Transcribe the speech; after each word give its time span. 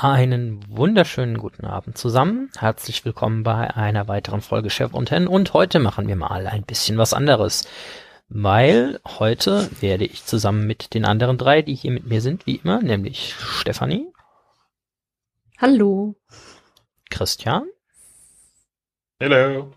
Einen 0.00 0.60
wunderschönen 0.68 1.38
guten 1.38 1.64
Abend 1.66 1.98
zusammen. 1.98 2.52
Herzlich 2.56 3.04
willkommen 3.04 3.42
bei 3.42 3.74
einer 3.74 4.06
weiteren 4.06 4.42
Folge 4.42 4.70
Chef 4.70 4.94
und 4.94 5.10
Hen. 5.10 5.26
Und 5.26 5.54
heute 5.54 5.80
machen 5.80 6.06
wir 6.06 6.14
mal 6.14 6.46
ein 6.46 6.62
bisschen 6.62 6.98
was 6.98 7.12
anderes. 7.12 7.66
Weil 8.28 9.00
heute 9.04 9.68
werde 9.80 10.04
ich 10.04 10.24
zusammen 10.24 10.68
mit 10.68 10.94
den 10.94 11.04
anderen 11.04 11.36
drei, 11.36 11.62
die 11.62 11.74
hier 11.74 11.90
mit 11.90 12.06
mir 12.06 12.20
sind, 12.20 12.46
wie 12.46 12.54
immer, 12.62 12.80
nämlich 12.80 13.34
Stefanie. 13.40 14.06
Hallo. 15.60 16.14
Christian. 17.10 17.64
Hallo. 19.20 19.72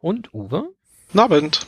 Und 0.00 0.32
Uwe. 0.32 0.70
Guten 1.08 1.18
Abend. 1.18 1.66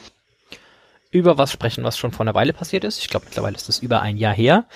Über 1.10 1.36
was 1.36 1.52
sprechen, 1.52 1.84
was 1.84 1.98
schon 1.98 2.12
vor 2.12 2.24
einer 2.24 2.34
Weile 2.34 2.54
passiert 2.54 2.84
ist. 2.84 3.00
Ich 3.00 3.10
glaube, 3.10 3.26
mittlerweile 3.26 3.56
ist 3.56 3.68
es 3.68 3.80
über 3.80 4.00
ein 4.00 4.16
Jahr 4.16 4.34
her. 4.34 4.66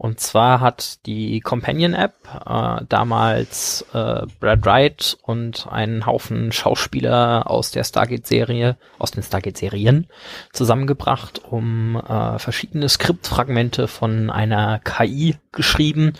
Und 0.00 0.20
zwar 0.20 0.60
hat 0.60 1.04
die 1.06 1.40
Companion 1.40 1.92
App 1.92 2.14
äh, 2.46 2.84
damals 2.88 3.84
äh, 3.92 4.26
Brad 4.38 4.64
Wright 4.64 5.18
und 5.22 5.66
einen 5.68 6.06
Haufen 6.06 6.52
Schauspieler 6.52 7.50
aus 7.50 7.72
der 7.72 7.82
Stargate-Serie, 7.82 8.76
aus 9.00 9.10
den 9.10 9.24
Stargate-Serien 9.24 10.06
zusammengebracht, 10.52 11.42
um 11.44 11.96
äh, 11.96 12.38
verschiedene 12.38 12.88
Skriptfragmente 12.88 13.88
von 13.88 14.30
einer 14.30 14.78
KI 14.78 15.34
geschrieben 15.50 16.12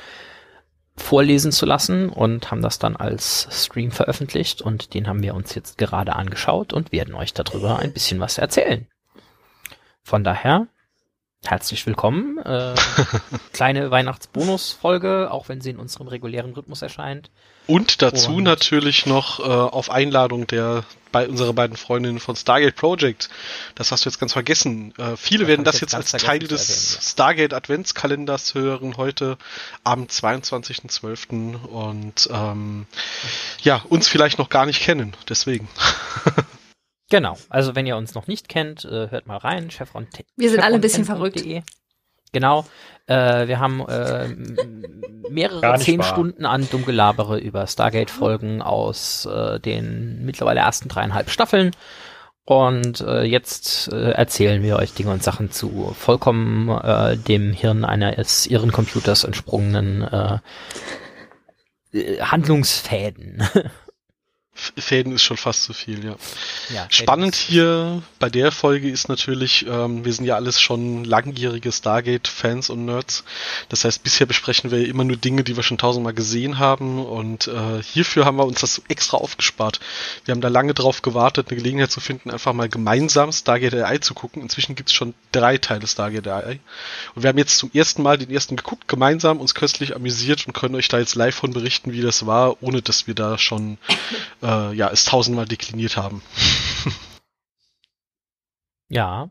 vorlesen 0.97 1.53
zu 1.53 1.65
lassen 1.65 2.09
und 2.09 2.51
haben 2.51 2.63
das 2.63 2.81
dann 2.81 2.97
als 2.97 3.47
Stream 3.53 3.93
veröffentlicht 3.93 4.61
und 4.61 4.95
den 4.95 5.07
haben 5.07 5.23
wir 5.23 5.37
uns 5.37 5.55
jetzt 5.55 5.79
gerade 5.79 6.17
angeschaut 6.17 6.73
und 6.73 6.91
werden 6.91 7.15
euch 7.15 7.33
darüber 7.33 7.79
ein 7.79 7.93
bisschen 7.93 8.19
was 8.19 8.39
erzählen. 8.39 8.89
Von 10.03 10.25
daher 10.25 10.67
Herzlich 11.45 11.87
willkommen. 11.87 12.39
Äh, 12.39 12.75
kleine 13.53 13.91
Weihnachtsbonusfolge, 13.91 15.31
auch 15.31 15.49
wenn 15.49 15.61
sie 15.61 15.71
in 15.71 15.79
unserem 15.79 16.09
regulären 16.09 16.53
Rhythmus 16.53 16.83
erscheint. 16.83 17.31
Und 17.67 18.03
dazu 18.03 18.37
Und 18.37 18.45
natürlich 18.45 19.07
noch 19.07 19.39
äh, 19.41 19.43
auf 19.45 19.91
Einladung 19.91 20.47
der 20.47 20.85
bei 21.13 21.27
unserer 21.27 21.53
beiden 21.55 21.77
Freundinnen 21.77 22.19
von 22.19 22.37
Stargate 22.37 22.75
Project. 22.75 23.31
Das 23.75 23.93
hast 23.93 24.05
du 24.05 24.11
jetzt 24.11 24.19
ganz 24.19 24.33
vergessen. 24.33 24.93
Äh, 24.99 25.17
viele 25.17 25.45
das 25.45 25.49
werden 25.49 25.65
das 25.65 25.81
jetzt, 25.81 25.95
als 25.95 26.13
Teil 26.13 26.41
des 26.41 26.69
erwähnen, 26.69 27.03
Stargate 27.03 27.55
Adventskalenders 27.55 28.55
hören 28.55 28.97
heute 28.97 29.39
am 29.85 30.05
22.12. 30.05 31.57
Und 31.65 32.29
ähm, 32.31 32.87
ja, 33.63 33.83
uns 33.89 34.09
vielleicht 34.09 34.39
noch 34.39 34.51
gar 34.51 34.67
nicht 34.67 34.83
kennen. 34.83 35.15
Deswegen. 35.29 35.69
Genau, 37.11 37.37
also 37.49 37.75
wenn 37.75 37.87
ihr 37.87 37.97
uns 37.97 38.15
noch 38.15 38.27
nicht 38.27 38.49
kennt, 38.49 38.85
äh, 38.85 39.11
hört 39.11 39.27
mal 39.27 39.39
rein. 39.39 39.71
Chevron 39.71 40.07
Wir 40.37 40.51
sind 40.51 40.61
alle 40.61 40.75
ein 40.75 40.81
bisschen 40.81 41.07
verrückt. 41.07 41.43
Genau, 42.33 42.67
äh, 43.07 43.49
wir 43.49 43.59
haben 43.59 43.81
äh, 43.89 44.29
mehrere 45.31 45.79
zehn 45.79 46.01
wahr. 46.01 46.07
Stunden 46.07 46.45
an 46.45 46.69
Dummgelabere 46.71 47.39
über 47.39 47.67
Stargate-Folgen 47.67 48.61
aus 48.61 49.25
äh, 49.25 49.59
den 49.59 50.27
mittlerweile 50.27 50.61
ersten 50.61 50.89
dreieinhalb 50.89 51.31
Staffeln. 51.31 51.71
Und 52.45 53.01
äh, 53.01 53.23
jetzt 53.23 53.91
äh, 53.93 54.11
erzählen 54.11 54.63
wir 54.63 54.77
euch 54.77 54.93
Dinge 54.93 55.11
und 55.11 55.23
Sachen 55.23 55.51
zu 55.51 55.95
vollkommen 55.99 56.69
äh, 56.69 57.17
dem 57.17 57.53
Hirn 57.53 57.85
eines 57.87 58.47
irren 58.47 58.73
Computers 58.73 59.25
entsprungenen 59.25 60.41
Handlungsfäden. 62.21 63.43
Fäden 64.77 65.13
ist 65.13 65.23
schon 65.23 65.37
fast 65.37 65.65
zu 65.65 65.73
viel, 65.73 66.05
ja. 66.05 66.17
ja 66.75 66.87
Spannend 66.91 67.35
hier 67.35 68.03
bei 68.19 68.29
der 68.29 68.53
Folge 68.53 68.91
ist 68.91 69.09
natürlich, 69.09 69.67
ähm, 69.69 70.05
wir 70.05 70.13
sind 70.13 70.25
ja 70.25 70.35
alles 70.35 70.61
schon 70.61 71.05
langjährige 71.05 71.71
Stargate-Fans 71.71 72.71
und 72.71 72.85
Nerds. 72.85 73.25
Das 73.69 73.85
heißt, 73.85 74.03
bisher 74.03 74.27
besprechen 74.27 74.71
wir 74.71 74.87
immer 74.87 75.05
nur 75.05 75.17
Dinge, 75.17 75.45
die 75.45 75.57
wir 75.57 75.63
schon 75.63 75.79
tausendmal 75.79 76.15
gesehen 76.15 76.59
haben 76.59 77.05
und 77.05 77.47
äh, 77.49 77.83
hierfür 77.83 78.25
haben 78.25 78.37
wir 78.37 78.47
uns 78.47 78.61
das 78.61 78.83
extra 78.89 79.19
aufgespart. 79.19 79.81
Wir 80.25 80.33
haben 80.33 80.41
da 80.41 80.49
lange 80.49 80.75
drauf 80.75 81.03
gewartet, 81.03 81.49
eine 81.49 81.57
Gelegenheit 81.57 81.91
zu 81.91 82.01
finden, 82.01 82.31
einfach 82.31 82.53
mal 82.53 82.69
gemeinsam 82.69 83.33
Stargate 83.33 83.75
AI 83.75 83.99
zu 83.99 84.15
gucken. 84.15 84.43
Inzwischen 84.43 84.75
gibt 84.75 84.89
es 84.89 84.95
schon 84.95 85.15
drei 85.33 85.59
Teile 85.59 85.87
Stargate 85.87 86.29
AI. 86.29 86.61
Und 87.15 87.23
wir 87.23 87.29
haben 87.29 87.39
jetzt 87.39 87.59
zum 87.59 87.71
ersten 87.73 88.03
Mal 88.03 88.19
den 88.19 88.31
ersten 88.31 88.57
geguckt, 88.57 88.89
gemeinsam 88.89 89.41
uns 89.41 89.55
köstlich 89.55 89.95
amüsiert 89.95 90.47
und 90.47 90.53
können 90.53 90.75
euch 90.75 90.89
da 90.89 90.99
jetzt 90.99 91.15
live 91.15 91.35
von 91.35 91.53
berichten, 91.53 91.93
wie 91.93 92.03
das 92.03 92.27
war, 92.27 92.63
ohne 92.63 92.83
dass 92.83 93.07
wir 93.07 93.15
da 93.15 93.39
schon 93.39 93.79
äh, 94.43 94.48
äh, 94.49 94.75
ja, 94.75 94.91
es 94.91 95.05
tausendmal 95.05 95.47
dekliniert 95.47 95.97
haben. 95.97 96.23
ja. 98.89 99.31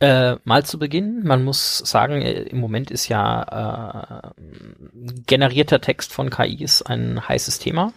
Äh, 0.00 0.36
mal 0.42 0.64
zu 0.64 0.80
Beginn, 0.80 1.22
man 1.22 1.44
muss 1.44 1.78
sagen, 1.78 2.22
äh, 2.22 2.42
im 2.42 2.58
Moment 2.58 2.90
ist 2.90 3.08
ja 3.08 4.24
äh, 4.24 4.32
generierter 5.26 5.80
Text 5.80 6.12
von 6.12 6.28
KIs 6.28 6.82
ein 6.82 7.28
heißes 7.28 7.60
Thema. 7.60 7.92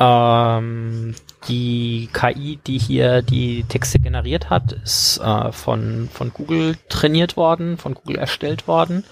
Ähm, 0.00 1.14
die 1.46 2.08
KI, 2.12 2.58
die 2.66 2.78
hier 2.78 3.22
die 3.22 3.62
Texte 3.64 4.00
generiert 4.00 4.50
hat, 4.50 4.72
ist 4.72 5.18
äh, 5.18 5.52
von, 5.52 6.08
von 6.12 6.32
Google 6.32 6.76
trainiert 6.88 7.36
worden, 7.36 7.76
von 7.76 7.94
Google 7.94 8.16
erstellt 8.16 8.66
worden. 8.66 9.04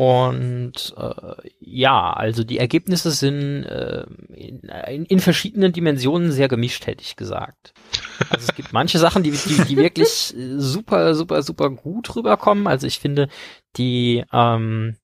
Und 0.00 0.94
äh, 0.96 1.50
ja, 1.60 2.10
also 2.14 2.42
die 2.42 2.56
Ergebnisse 2.56 3.10
sind 3.10 3.64
äh, 3.64 4.06
in, 4.32 5.04
in, 5.04 5.20
verschiedenen 5.20 5.74
Dimensionen 5.74 6.32
sehr 6.32 6.48
gemischt, 6.48 6.86
hätte 6.86 7.02
ich 7.02 7.16
gesagt. 7.16 7.74
Also 8.30 8.46
es 8.48 8.54
gibt 8.54 8.72
manche 8.72 8.98
Sachen, 8.98 9.22
die, 9.22 9.30
die, 9.32 9.62
die 9.64 9.76
wirklich 9.76 10.34
super, 10.56 11.14
super, 11.14 11.42
super 11.42 11.68
gut 11.68 12.16
rüberkommen. 12.16 12.66
Also 12.66 12.86
ich 12.86 12.98
finde, 12.98 13.28
die 13.76 14.24
ähm, 14.32 14.96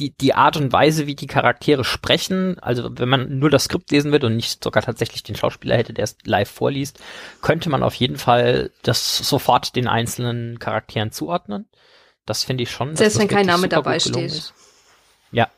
die, 0.00 0.14
die 0.16 0.34
Art 0.34 0.56
und 0.56 0.72
Weise, 0.72 1.06
wie 1.06 1.14
die 1.14 1.26
Charaktere 1.26 1.84
sprechen, 1.84 2.58
also 2.60 2.88
wenn 2.98 3.08
man 3.08 3.38
nur 3.38 3.50
das 3.50 3.64
Skript 3.64 3.90
lesen 3.90 4.12
wird 4.12 4.24
und 4.24 4.34
nicht 4.34 4.64
sogar 4.64 4.82
tatsächlich 4.82 5.22
den 5.22 5.36
Schauspieler 5.36 5.76
hätte, 5.76 5.92
der 5.92 6.04
es 6.04 6.16
live 6.24 6.50
vorliest, 6.50 6.98
könnte 7.42 7.68
man 7.68 7.82
auf 7.82 7.94
jeden 7.94 8.16
Fall 8.16 8.70
das 8.82 9.18
sofort 9.18 9.76
den 9.76 9.86
einzelnen 9.86 10.58
Charakteren 10.58 11.12
zuordnen. 11.12 11.68
Das 12.24 12.44
finde 12.44 12.62
ich 12.62 12.70
schon. 12.70 12.96
Selbst 12.96 13.18
wenn 13.18 13.28
kein 13.28 13.46
Name 13.46 13.68
dabei 13.68 13.98
steht. 13.98 14.32
Ist. 14.32 14.54
Ja. 15.32 15.48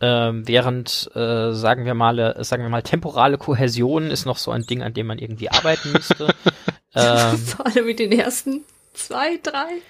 Ähm, 0.00 0.46
während, 0.48 1.10
äh, 1.14 1.52
sagen 1.52 1.84
wir 1.84 1.94
mal, 1.94 2.18
äh, 2.18 2.44
sagen 2.44 2.62
wir 2.62 2.70
mal, 2.70 2.82
temporale 2.82 3.38
Kohäsion 3.38 4.10
ist 4.10 4.24
noch 4.24 4.38
so 4.38 4.50
ein 4.50 4.62
Ding, 4.62 4.82
an 4.82 4.94
dem 4.94 5.06
man 5.06 5.18
irgendwie 5.18 5.50
arbeiten 5.50 5.92
müsste. 5.92 6.34
ähm, 6.94 7.38
Vor 7.38 7.66
allem 7.66 7.86
mit 7.86 7.98
den 7.98 8.12
ersten 8.12 8.64
zwei, 8.92 9.38
drei. 9.42 9.80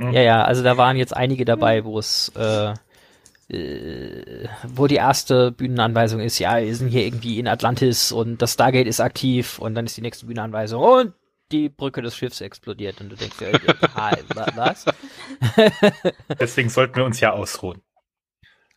Mhm. 0.00 0.12
Ja, 0.12 0.22
ja, 0.22 0.44
also 0.44 0.62
da 0.62 0.76
waren 0.78 0.96
jetzt 0.96 1.14
einige 1.14 1.44
dabei, 1.44 1.84
wo 1.84 1.98
es, 1.98 2.32
äh, 2.34 2.72
äh, 3.54 4.48
wo 4.66 4.86
die 4.86 4.96
erste 4.96 5.52
Bühnenanweisung 5.52 6.20
ist, 6.20 6.38
ja, 6.38 6.58
wir 6.58 6.74
sind 6.74 6.88
hier 6.88 7.04
irgendwie 7.04 7.38
in 7.38 7.46
Atlantis 7.46 8.10
und 8.10 8.40
das 8.40 8.54
Stargate 8.54 8.86
ist 8.86 9.00
aktiv 9.00 9.58
und 9.58 9.74
dann 9.74 9.84
ist 9.84 9.98
die 9.98 10.02
nächste 10.02 10.24
Bühnenanweisung 10.24 10.82
und 10.82 11.12
die 11.52 11.68
Brücke 11.68 12.00
des 12.00 12.16
Schiffs 12.16 12.40
explodiert 12.40 13.00
und 13.00 13.10
du 13.10 13.16
denkst, 13.16 13.42
äh, 13.42 13.52
was? 14.56 14.86
Deswegen 16.40 16.70
sollten 16.70 16.96
wir 16.96 17.04
uns 17.04 17.20
ja 17.20 17.32
ausruhen. 17.32 17.82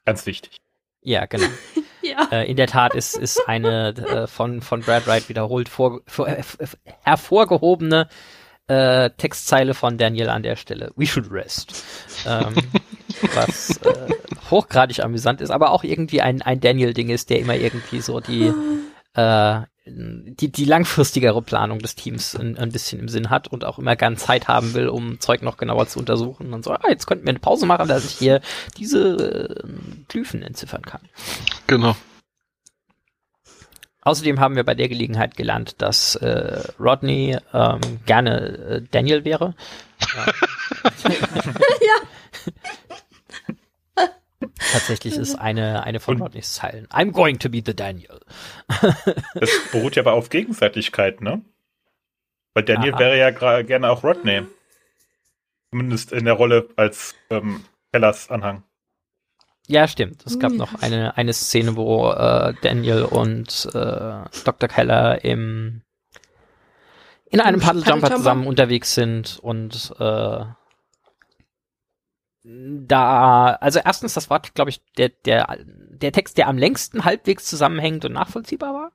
Ganz 0.06 0.26
wichtig. 0.26 0.58
Ja, 1.04 1.26
genau. 1.26 1.48
ja. 2.02 2.28
Äh, 2.32 2.50
in 2.50 2.58
der 2.58 2.68
Tat 2.68 2.96
ist, 2.96 3.16
ist 3.16 3.48
eine 3.48 3.90
äh, 3.90 4.28
von, 4.28 4.62
von 4.62 4.82
Brad 4.82 5.08
Wright 5.08 5.30
wiederholt 5.30 5.70
vor, 5.70 6.02
vor, 6.06 6.28
äh, 6.28 6.44
hervorgehobene 7.04 8.10
äh, 8.68 9.10
Textzeile 9.12 9.74
von 9.74 9.98
Daniel 9.98 10.30
an 10.30 10.44
der 10.44 10.56
Stelle. 10.56 10.92
We 10.96 11.06
should 11.06 11.32
rest. 11.32 11.84
Ähm, 12.26 12.56
was 13.34 13.78
äh, 13.78 14.10
hochgradig 14.50 15.04
amüsant 15.04 15.42
ist, 15.42 15.52
aber 15.52 15.72
auch 15.72 15.84
irgendwie 15.84 16.22
ein, 16.22 16.42
ein 16.42 16.60
Daniel-Ding 16.60 17.10
ist, 17.10 17.30
der 17.30 17.40
immer 17.40 17.56
irgendwie 17.56 18.02
so 18.02 18.20
die, 18.20 18.54
äh, 19.14 19.62
die, 19.86 20.52
die 20.52 20.66
langfristigere 20.66 21.42
Planung 21.42 21.80
des 21.80 21.96
Teams 21.96 22.36
ein, 22.36 22.58
ein, 22.58 22.72
bisschen 22.72 23.00
im 23.00 23.10
Sinn 23.10 23.30
hat 23.30 23.50
und 23.50 23.66
auch 23.66 23.80
immer 23.80 23.96
gern 23.96 24.18
Zeit 24.18 24.48
haben 24.48 24.74
will, 24.74 24.88
um 24.88 25.20
Zeug 25.20 25.42
noch 25.42 25.58
genauer 25.58 25.88
zu 25.88 26.00
untersuchen 26.00 26.54
und 26.54 26.64
so, 26.64 26.72
ah, 26.72 26.90
jetzt 26.90 27.06
könnten 27.06 27.26
wir 27.26 27.32
eine 27.32 27.40
Pause 27.40 27.66
machen, 27.66 27.88
dass 27.88 28.06
ich 28.06 28.14
hier 28.14 28.42
diese 28.78 29.60
äh, 29.60 29.68
Glyphen 30.08 30.42
entziffern 30.42 30.84
kann. 30.84 31.02
Genau. 31.68 31.96
Außerdem 34.06 34.40
haben 34.40 34.56
wir 34.56 34.64
bei 34.64 34.76
der 34.76 34.90
Gelegenheit 34.90 35.36
gelernt, 35.36 35.82
dass 35.82 36.16
äh, 36.16 36.62
Rodney 36.80 37.38
ähm, 37.54 37.80
gerne 38.06 38.40
äh, 38.40 38.82
Daniel 38.92 39.26
wäre. 39.26 39.56
ja. 40.16 40.26
Tatsächlich 44.72 45.16
ist 45.16 45.36
eine, 45.36 45.84
eine 45.84 46.00
von 46.00 46.22
Rodneys 46.22 46.54
Zeilen. 46.54 46.88
I'm 46.88 47.12
going 47.12 47.40
to 47.40 47.50
be 47.50 47.62
the 47.66 47.76
Daniel. 47.76 48.20
das 49.36 49.50
beruht 49.72 49.96
ja 49.96 50.04
aber 50.04 50.14
auf 50.14 50.30
Gegenseitigkeit, 50.30 51.22
ne? 51.22 51.42
Weil 52.54 52.64
Daniel 52.64 52.94
Aha. 52.94 53.00
wäre 53.00 53.18
ja 53.18 53.62
gerne 53.62 53.90
auch 53.90 54.04
Rodney. 54.04 54.44
Zumindest 55.72 56.12
in 56.12 56.26
der 56.26 56.36
Rolle 56.36 56.70
als 56.76 57.16
ähm, 57.30 57.66
Hellas 57.92 58.30
Anhang. 58.30 58.64
Ja, 59.68 59.88
stimmt. 59.88 60.26
Es 60.26 60.40
gab 60.40 60.52
hm. 60.52 60.58
noch 60.58 60.82
eine, 60.82 61.16
eine 61.18 61.34
Szene, 61.34 61.76
wo 61.76 62.12
äh, 62.12 62.54
Daniel 62.62 63.04
und 63.04 63.70
äh, 63.74 64.24
Dr. 64.44 64.70
Keller 64.70 65.24
im 65.24 65.82
in 67.30 67.40
einem 67.40 67.60
Paddeljumper 67.60 68.16
zusammen 68.16 68.46
unterwegs 68.46 68.94
sind 68.94 69.40
und 69.42 69.92
äh, 70.00 70.46
da, 72.44 73.58
also 73.60 73.80
erstens, 73.84 74.14
das 74.14 74.30
war, 74.30 74.42
glaube 74.54 74.70
ich, 74.70 74.82
der, 74.98 75.10
der, 75.26 75.58
der 75.60 76.12
Text, 76.12 76.38
der 76.38 76.48
am 76.48 76.58
längsten 76.58 77.06
halbwegs 77.06 77.46
zusammenhängend 77.46 78.06
und 78.06 78.14
nachvollziehbar 78.14 78.92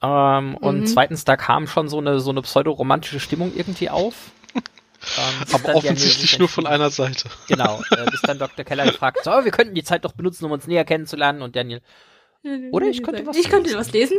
war. 0.00 0.38
Ähm, 0.40 0.50
mhm. 0.50 0.56
Und 0.58 0.86
zweitens, 0.86 1.24
da 1.24 1.36
kam 1.36 1.66
schon 1.66 1.88
so 1.88 1.98
eine, 1.98 2.20
so 2.20 2.30
eine 2.30 2.42
pseudoromantische 2.42 3.18
Stimmung 3.18 3.52
irgendwie 3.56 3.90
auf. 3.90 4.30
Ähm, 5.16 5.46
Aber 5.52 5.74
offensichtlich 5.76 6.38
nur 6.38 6.48
von 6.48 6.66
einer 6.66 6.90
Seite. 6.90 7.28
Genau, 7.46 7.80
äh, 7.90 8.10
bis 8.10 8.20
dann 8.22 8.38
Dr. 8.38 8.64
Keller 8.64 8.84
gefragt, 8.84 9.18
so, 9.24 9.30
wir 9.30 9.50
könnten 9.50 9.74
die 9.74 9.84
Zeit 9.84 10.04
doch 10.04 10.12
benutzen, 10.12 10.44
um 10.44 10.52
uns 10.52 10.66
näher 10.66 10.84
kennenzulernen 10.84 11.42
und 11.42 11.56
Daniel. 11.56 11.82
Oder 12.72 12.86
ich 12.86 13.02
könnte 13.02 13.26
was 13.26 13.36
Ich 13.36 13.48
könnte 13.48 13.74
was 13.76 13.92
lesen. 13.92 14.18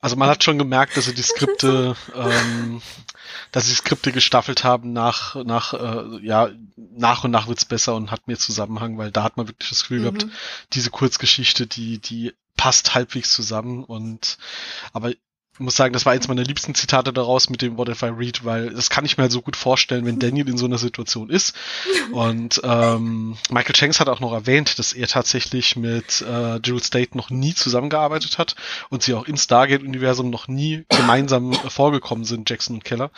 Also 0.00 0.16
man 0.16 0.28
hat 0.28 0.44
schon 0.44 0.58
gemerkt, 0.58 0.96
dass 0.96 1.06
sie 1.06 1.14
die 1.14 1.22
Skripte, 1.22 1.96
ähm, 2.14 2.80
dass 3.50 3.66
sie 3.66 3.74
Skripte 3.74 4.12
gestaffelt 4.12 4.62
haben 4.64 4.92
nach, 4.92 5.34
nach, 5.44 5.74
äh, 5.74 6.24
ja, 6.24 6.50
nach 6.76 7.24
und 7.24 7.32
nach 7.32 7.48
wird's 7.48 7.64
besser 7.64 7.96
und 7.96 8.10
hat 8.10 8.28
mehr 8.28 8.38
Zusammenhang, 8.38 8.96
weil 8.96 9.10
da 9.10 9.24
hat 9.24 9.36
man 9.36 9.48
wirklich 9.48 9.70
das 9.70 9.82
Gefühl 9.82 10.00
mhm. 10.00 10.02
gehabt, 10.02 10.26
diese 10.72 10.90
Kurzgeschichte, 10.90 11.66
die, 11.66 11.98
die 11.98 12.32
passt 12.56 12.94
halbwegs 12.94 13.32
zusammen 13.32 13.84
und, 13.84 14.38
aber 14.92 15.12
muss 15.58 15.76
sagen, 15.76 15.92
das 15.92 16.06
war 16.06 16.12
eins 16.12 16.28
meiner 16.28 16.44
liebsten 16.44 16.74
Zitate 16.74 17.12
daraus 17.12 17.50
mit 17.50 17.62
dem 17.62 17.76
What 17.76 17.88
if 17.88 18.02
I 18.02 18.06
read, 18.06 18.44
weil 18.44 18.70
das 18.70 18.90
kann 18.90 19.04
ich 19.04 19.16
mir 19.16 19.22
halt 19.22 19.32
so 19.32 19.42
gut 19.42 19.56
vorstellen, 19.56 20.06
wenn 20.06 20.18
Daniel 20.18 20.48
in 20.48 20.58
so 20.58 20.66
einer 20.66 20.78
Situation 20.78 21.30
ist. 21.30 21.54
Und 22.12 22.60
ähm, 22.64 23.36
Michael 23.50 23.76
Shanks 23.76 24.00
hat 24.00 24.08
auch 24.08 24.20
noch 24.20 24.32
erwähnt, 24.32 24.78
dass 24.78 24.92
er 24.92 25.06
tatsächlich 25.08 25.76
mit 25.76 26.22
äh, 26.22 26.56
Jill 26.56 26.82
State 26.82 27.16
noch 27.16 27.30
nie 27.30 27.54
zusammengearbeitet 27.54 28.38
hat 28.38 28.54
und 28.90 29.02
sie 29.02 29.14
auch 29.14 29.26
im 29.26 29.36
Stargate-Universum 29.36 30.30
noch 30.30 30.48
nie 30.48 30.84
gemeinsam 30.88 31.52
vorgekommen 31.52 32.24
sind, 32.24 32.48
Jackson 32.48 32.76
und 32.76 32.84
Keller. 32.84 33.10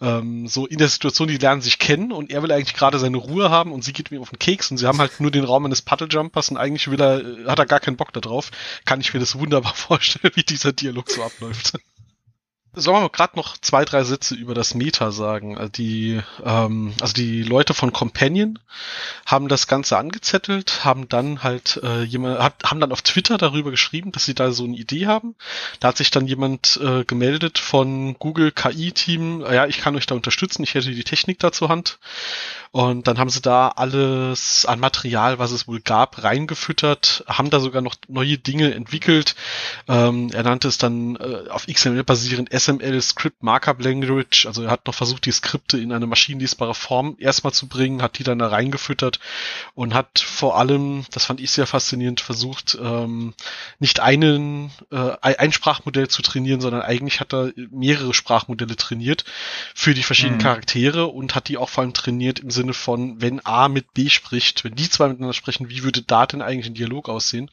Ähm, 0.00 0.48
so 0.48 0.66
in 0.66 0.78
der 0.78 0.88
Situation, 0.88 1.28
die 1.28 1.38
lernen 1.38 1.62
sich 1.62 1.78
kennen 1.78 2.12
und 2.12 2.30
er 2.30 2.42
will 2.42 2.52
eigentlich 2.52 2.74
gerade 2.74 2.98
seine 2.98 3.16
Ruhe 3.16 3.50
haben 3.50 3.72
und 3.72 3.84
sie 3.84 3.92
geht 3.92 4.10
ihm 4.10 4.20
auf 4.20 4.30
den 4.30 4.38
Keks 4.38 4.70
und 4.70 4.78
sie 4.78 4.86
haben 4.86 4.98
halt 4.98 5.20
nur 5.20 5.30
den 5.30 5.44
Raum 5.44 5.64
eines 5.64 5.82
Puddlejumpers 5.82 6.50
und 6.50 6.56
eigentlich 6.56 6.90
will 6.90 7.00
er, 7.00 7.20
äh, 7.20 7.46
hat 7.46 7.58
er 7.58 7.66
gar 7.66 7.80
keinen 7.80 7.96
Bock 7.96 8.12
darauf. 8.12 8.50
Kann 8.84 9.00
ich 9.00 9.12
mir 9.14 9.20
das 9.20 9.38
wunderbar 9.38 9.74
vorstellen, 9.74 10.32
wie 10.34 10.42
dieser 10.42 10.72
Dialog 10.72 11.10
so 11.10 11.22
abläuft. 11.22 11.75
Sollen 12.78 13.02
wir 13.02 13.08
gerade 13.08 13.36
noch 13.36 13.56
zwei, 13.56 13.86
drei 13.86 14.04
Sätze 14.04 14.34
über 14.34 14.52
das 14.52 14.74
Meta 14.74 15.10
sagen? 15.10 15.56
Also 15.56 15.70
die, 15.70 16.20
ähm, 16.44 16.92
also 17.00 17.14
die 17.14 17.42
Leute 17.42 17.72
von 17.72 17.90
Companion 17.90 18.58
haben 19.24 19.48
das 19.48 19.66
Ganze 19.66 19.96
angezettelt, 19.96 20.84
haben 20.84 21.08
dann 21.08 21.42
halt 21.42 21.80
äh, 21.82 22.02
jemand, 22.02 22.38
hat, 22.38 22.64
haben 22.64 22.78
dann 22.78 22.92
auf 22.92 23.00
Twitter 23.00 23.38
darüber 23.38 23.70
geschrieben, 23.70 24.12
dass 24.12 24.26
sie 24.26 24.34
da 24.34 24.52
so 24.52 24.64
eine 24.64 24.76
Idee 24.76 25.06
haben. 25.06 25.36
Da 25.80 25.88
hat 25.88 25.96
sich 25.96 26.10
dann 26.10 26.26
jemand 26.26 26.78
äh, 26.82 27.04
gemeldet 27.04 27.58
von 27.58 28.18
Google 28.18 28.52
KI-Team, 28.52 29.40
ja, 29.40 29.66
ich 29.66 29.78
kann 29.78 29.96
euch 29.96 30.06
da 30.06 30.14
unterstützen, 30.14 30.62
ich 30.62 30.74
hätte 30.74 30.90
die 30.90 31.04
Technik 31.04 31.38
da 31.38 31.52
zur 31.52 31.70
Hand. 31.70 31.98
Und 32.72 33.06
dann 33.06 33.18
haben 33.18 33.30
sie 33.30 33.40
da 33.40 33.68
alles 33.68 34.66
an 34.66 34.80
Material, 34.80 35.38
was 35.38 35.50
es 35.50 35.66
wohl 35.66 35.80
gab, 35.80 36.22
reingefüttert, 36.22 37.24
haben 37.26 37.48
da 37.48 37.58
sogar 37.58 37.80
noch 37.80 37.94
neue 38.06 38.36
Dinge 38.36 38.74
entwickelt. 38.74 39.34
Ähm, 39.88 40.30
er 40.34 40.42
nannte 40.42 40.68
es 40.68 40.76
dann 40.76 41.16
äh, 41.16 41.48
auf 41.48 41.66
XML 41.66 42.04
basierend 42.04 42.52
SML 42.66 43.00
Script 43.00 43.42
Markup 43.42 43.82
Language. 43.82 44.46
Also 44.46 44.64
er 44.64 44.70
hat 44.70 44.86
noch 44.86 44.94
versucht, 44.94 45.24
die 45.24 45.32
Skripte 45.32 45.78
in 45.78 45.92
eine 45.92 46.06
maschinenlesbare 46.06 46.74
Form 46.74 47.16
erstmal 47.18 47.54
zu 47.54 47.66
bringen, 47.66 48.02
hat 48.02 48.18
die 48.18 48.24
dann 48.24 48.38
da 48.38 48.48
reingefüttert 48.48 49.18
und 49.74 49.94
hat 49.94 50.18
vor 50.18 50.58
allem, 50.58 51.06
das 51.12 51.24
fand 51.24 51.40
ich 51.40 51.50
sehr 51.50 51.66
faszinierend, 51.66 52.20
versucht, 52.20 52.76
ähm, 52.80 53.32
nicht 53.78 54.00
einen, 54.00 54.70
äh, 54.90 55.16
ein 55.22 55.52
Sprachmodell 55.52 56.08
zu 56.08 56.20
trainieren, 56.20 56.60
sondern 56.60 56.82
eigentlich 56.82 57.20
hat 57.20 57.32
er 57.32 57.52
mehrere 57.70 58.12
Sprachmodelle 58.12 58.76
trainiert 58.76 59.24
für 59.74 59.94
die 59.94 60.02
verschiedenen 60.02 60.38
mhm. 60.38 60.42
Charaktere 60.42 61.06
und 61.06 61.34
hat 61.34 61.48
die 61.48 61.56
auch 61.56 61.70
vor 61.70 61.82
allem 61.82 61.94
trainiert 61.94 62.40
im 62.40 62.50
Sinne 62.50 62.66
Sinne 62.66 62.74
von, 62.74 63.22
wenn 63.22 63.46
A 63.46 63.68
mit 63.68 63.94
B 63.94 64.08
spricht, 64.08 64.64
wenn 64.64 64.74
die 64.74 64.90
zwei 64.90 65.06
miteinander 65.06 65.34
sprechen, 65.34 65.70
wie 65.70 65.84
würde 65.84 66.02
da 66.02 66.26
denn 66.26 66.42
eigentlich 66.42 66.66
ein 66.66 66.74
Dialog 66.74 67.08
aussehen? 67.08 67.48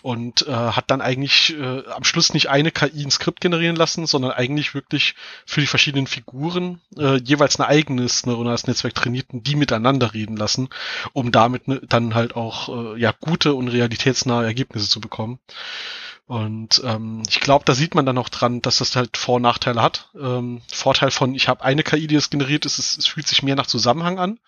Und 0.00 0.46
äh, 0.46 0.52
hat 0.52 0.90
dann 0.90 1.02
eigentlich 1.02 1.54
äh, 1.58 1.82
am 1.90 2.04
Schluss 2.04 2.32
nicht 2.32 2.48
eine 2.48 2.70
KI 2.70 3.04
ein 3.04 3.10
Skript 3.10 3.42
generieren 3.42 3.76
lassen, 3.76 4.06
sondern 4.06 4.29
eigentlich 4.30 4.74
wirklich 4.74 5.14
für 5.46 5.60
die 5.60 5.66
verschiedenen 5.66 6.06
Figuren 6.06 6.80
äh, 6.96 7.16
jeweils 7.18 7.58
ein 7.58 7.66
eigenes 7.66 8.26
neuronales 8.26 8.66
Netzwerk 8.66 8.94
trainierten, 8.94 9.42
die 9.42 9.56
miteinander 9.56 10.14
reden 10.14 10.36
lassen, 10.36 10.68
um 11.12 11.32
damit 11.32 11.68
ne, 11.68 11.80
dann 11.88 12.14
halt 12.14 12.36
auch 12.36 12.94
äh, 12.94 13.00
ja 13.00 13.12
gute 13.18 13.54
und 13.54 13.68
realitätsnahe 13.68 14.44
Ergebnisse 14.44 14.88
zu 14.88 15.00
bekommen. 15.00 15.38
Und 16.30 16.80
ähm, 16.84 17.24
ich 17.28 17.40
glaube, 17.40 17.64
da 17.64 17.74
sieht 17.74 17.96
man 17.96 18.06
dann 18.06 18.16
auch 18.16 18.28
dran, 18.28 18.62
dass 18.62 18.78
das 18.78 18.94
halt 18.94 19.16
Vor- 19.16 19.34
und 19.36 19.42
Nachteile 19.42 19.82
hat. 19.82 20.10
Ähm, 20.14 20.62
Vorteil 20.72 21.10
von, 21.10 21.34
ich 21.34 21.48
habe 21.48 21.64
eine 21.64 21.82
KI, 21.82 22.06
die 22.06 22.14
das 22.14 22.30
generiert 22.30 22.66
ist, 22.66 22.78
es, 22.78 22.96
es, 22.96 23.08
fühlt 23.08 23.26
sich 23.26 23.42
mehr 23.42 23.56
nach 23.56 23.66
Zusammenhang 23.66 24.20
an, 24.20 24.38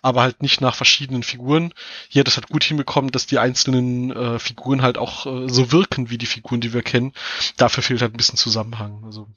aber 0.00 0.22
halt 0.22 0.40
nicht 0.40 0.62
nach 0.62 0.74
verschiedenen 0.74 1.22
Figuren. 1.22 1.74
Hier 2.08 2.20
hat 2.20 2.28
es 2.28 2.38
halt 2.38 2.48
gut 2.48 2.64
hinbekommen, 2.64 3.10
dass 3.10 3.26
die 3.26 3.38
einzelnen 3.38 4.10
äh, 4.10 4.38
Figuren 4.38 4.80
halt 4.80 4.96
auch 4.96 5.26
äh, 5.26 5.50
so 5.50 5.70
wirken 5.70 6.08
wie 6.08 6.16
die 6.16 6.24
Figuren, 6.24 6.62
die 6.62 6.72
wir 6.72 6.80
kennen. 6.80 7.12
Dafür 7.58 7.82
fehlt 7.82 8.00
halt 8.00 8.14
ein 8.14 8.16
bisschen 8.16 8.38
Zusammenhang. 8.38 9.02
Also 9.04 9.28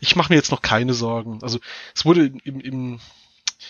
ich 0.00 0.14
mache 0.14 0.32
mir 0.32 0.36
jetzt 0.36 0.52
noch 0.52 0.62
keine 0.62 0.94
Sorgen. 0.94 1.40
Also 1.42 1.58
es 1.96 2.04
wurde 2.04 2.26
im, 2.44 2.60
im 2.60 3.00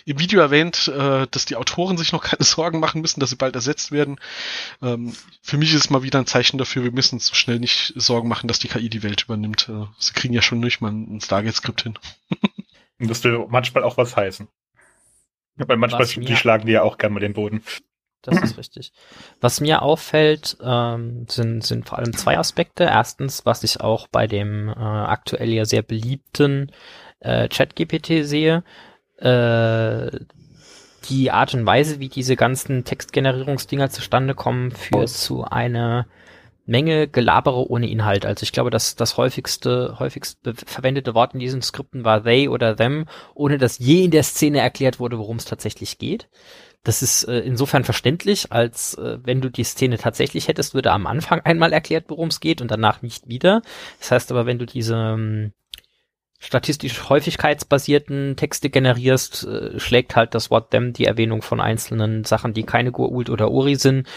im 0.05 0.19
Video 0.19 0.41
erwähnt, 0.41 0.89
äh, 0.89 1.27
dass 1.31 1.45
die 1.45 1.57
Autoren 1.57 1.97
sich 1.97 2.13
noch 2.13 2.23
keine 2.23 2.45
Sorgen 2.45 2.81
machen 2.81 3.01
müssen, 3.01 3.21
dass 3.21 3.31
sie 3.31 3.37
bald 3.37 3.55
ersetzt 3.55 3.93
werden. 3.93 4.19
Ähm, 4.83 5.15
für 5.43 5.57
mich 5.57 5.75
ist 5.75 5.85
es 5.85 5.91
mal 5.91 6.03
wieder 6.03 6.19
ein 6.19 6.27
Zeichen 6.27 6.59
dafür, 6.59 6.85
wir 6.85 6.93
müssen 6.93 7.17
uns 7.17 7.27
so 7.27 7.35
schnell 7.35 7.59
nicht 7.59 7.93
Sorgen 7.97 8.29
machen, 8.29 8.49
dass 8.49 8.59
die 8.59 8.69
KI 8.69 8.89
die 8.89 9.03
Welt 9.03 9.25
übernimmt. 9.25 9.69
Äh, 9.69 9.87
sie 9.99 10.13
kriegen 10.13 10.35
ja 10.35 10.43
schon 10.43 10.61
nicht 10.61 10.81
mal 10.81 10.93
ein 10.93 11.21
Stargate-Skript 11.21 11.83
hin. 11.83 11.99
das 12.99 13.25
will 13.25 13.47
manchmal 13.49 13.85
auch 13.85 13.97
was 13.97 14.17
heißen. 14.17 14.49
Weil 15.57 15.77
manchmal 15.77 16.07
die 16.07 16.37
schlagen 16.37 16.67
die 16.67 16.73
ja 16.73 16.83
auch 16.83 16.97
gerne 16.97 17.15
mal 17.15 17.21
den 17.21 17.35
Boden. 17.35 17.63
Das 18.23 18.43
ist 18.43 18.59
richtig. 18.59 18.93
Was 19.41 19.61
mir 19.61 19.83
auffällt, 19.83 20.59
ähm, 20.63 21.27
sind, 21.29 21.65
sind 21.65 21.89
vor 21.89 21.99
allem 21.99 22.15
zwei 22.15 22.39
Aspekte. 22.39 22.85
Erstens, 22.85 23.47
was 23.47 23.65
ich 23.65 23.81
auch 23.81 24.09
bei 24.09 24.27
dem 24.27 24.69
äh, 24.69 24.73
aktuell 24.73 25.51
ja 25.51 25.65
sehr 25.65 25.83
beliebten 25.83 26.71
äh, 27.21 27.49
ChatGPT 27.49 28.27
sehe, 28.27 28.63
äh, 29.21 30.11
die 31.09 31.31
Art 31.31 31.55
und 31.55 31.67
Weise, 31.67 32.01
wie 32.01 32.09
diese 32.09 32.37
ganzen 32.37 32.85
Textgenerierungsdinger 32.85 33.91
zustande 33.91 34.35
kommen, 34.35 34.71
führt 34.71 35.09
zu 35.09 35.45
einer 35.45 36.07
Menge 36.67 37.09
Gelabere 37.09 37.69
ohne 37.69 37.91
Inhalt. 37.91 38.25
Also 38.25 38.45
ich 38.45 38.53
glaube, 38.53 38.71
dass 38.71 38.95
das 38.95 39.17
häufigste, 39.17 39.97
häufigst 39.99 40.39
verwendete 40.67 41.15
Wort 41.15 41.35
in 41.35 41.41
diesen 41.41 41.63
Skripten 41.63 42.05
war 42.05 42.23
they 42.23 42.49
oder 42.49 42.77
them, 42.77 43.07
ohne 43.35 43.59
dass 43.59 43.79
je 43.79 44.05
in 44.05 44.13
der 44.13 44.23
Szene 44.23 44.61
erklärt 44.61 45.01
wurde, 45.01 45.19
worum 45.19 45.37
es 45.37 45.47
tatsächlich 45.47 45.99
geht. 45.99 46.29
Das 46.85 47.03
ist 47.03 47.25
äh, 47.25 47.41
insofern 47.41 47.85
verständlich, 47.85 48.53
als 48.53 48.95
äh, 48.95 49.19
wenn 49.23 49.41
du 49.41 49.51
die 49.51 49.65
Szene 49.65 49.99
tatsächlich 49.99 50.49
hättest, 50.49 50.73
würde 50.73 50.93
am 50.93 51.07
Anfang 51.07 51.41
einmal 51.41 51.73
erklärt, 51.73 52.05
worum 52.09 52.29
es 52.29 52.41
geht 52.41 52.63
und 52.63 52.71
danach 52.71 53.03
nicht 53.03 53.29
wieder. 53.29 53.63
Das 53.99 54.13
heißt 54.13 54.31
aber, 54.31 54.47
wenn 54.47 54.59
du 54.59 54.65
diese 54.65 54.95
ähm, 54.95 55.53
statistisch 56.41 57.09
häufigkeitsbasierten 57.09 58.35
Texte 58.35 58.71
generierst, 58.71 59.47
äh, 59.47 59.79
schlägt 59.79 60.17
halt 60.17 60.35
das 60.35 60.51
Wort 60.51 60.71
them 60.71 60.93
die 60.95 61.05
Erwähnung 61.05 61.43
von 61.43 61.61
einzelnen 61.61 62.25
Sachen, 62.25 62.55
die 62.55 62.65
keine 62.65 62.91
Gurult 62.91 63.29
oder 63.31 63.51
Uri 63.51 63.77
sind, 63.77 64.09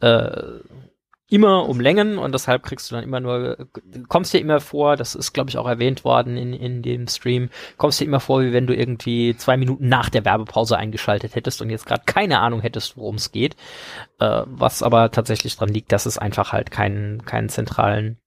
äh, 0.00 0.60
immer 1.28 1.68
um 1.68 1.80
Längen 1.80 2.18
und 2.18 2.32
deshalb 2.32 2.62
kriegst 2.62 2.90
du 2.90 2.94
dann 2.94 3.04
immer 3.04 3.18
nur, 3.18 3.56
kommst 4.08 4.32
dir 4.32 4.38
immer 4.38 4.60
vor, 4.60 4.96
das 4.96 5.14
ist 5.14 5.32
glaube 5.32 5.50
ich 5.50 5.58
auch 5.58 5.66
erwähnt 5.66 6.04
worden 6.04 6.36
in, 6.36 6.52
in 6.52 6.82
dem 6.82 7.08
Stream, 7.08 7.48
kommst 7.78 8.00
dir 8.00 8.04
immer 8.04 8.20
vor, 8.20 8.42
wie 8.42 8.52
wenn 8.52 8.66
du 8.66 8.76
irgendwie 8.76 9.34
zwei 9.36 9.56
Minuten 9.56 9.88
nach 9.88 10.08
der 10.08 10.24
Werbepause 10.24 10.76
eingeschaltet 10.76 11.34
hättest 11.34 11.62
und 11.62 11.70
jetzt 11.70 11.86
gerade 11.86 12.02
keine 12.06 12.40
Ahnung 12.40 12.60
hättest, 12.60 12.96
worum 12.96 13.16
es 13.16 13.32
geht, 13.32 13.56
äh, 14.20 14.42
was 14.44 14.82
aber 14.82 15.10
tatsächlich 15.10 15.56
dran 15.56 15.70
liegt, 15.70 15.90
dass 15.90 16.06
es 16.06 16.18
einfach 16.18 16.52
halt 16.52 16.70
keinen, 16.70 17.24
keinen 17.24 17.48
zentralen 17.48 18.18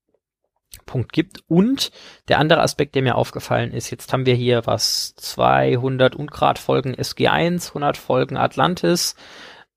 Punkt 0.86 1.13
gibt. 1.13 1.44
Und 1.48 1.91
der 2.27 2.39
andere 2.39 2.62
Aspekt, 2.62 2.96
der 2.96 3.01
mir 3.01 3.15
aufgefallen 3.15 3.72
ist, 3.72 3.89
jetzt 3.89 4.12
haben 4.12 4.25
wir 4.25 4.36
hier 4.36 4.65
was 4.65 5.15
200 5.15 6.15
Ungrad 6.15 6.60
Folgen 6.60 6.96
SG1, 6.96 7.70
100 7.70 7.98
Folgen 7.98 8.38
Atlantis. 8.38 9.15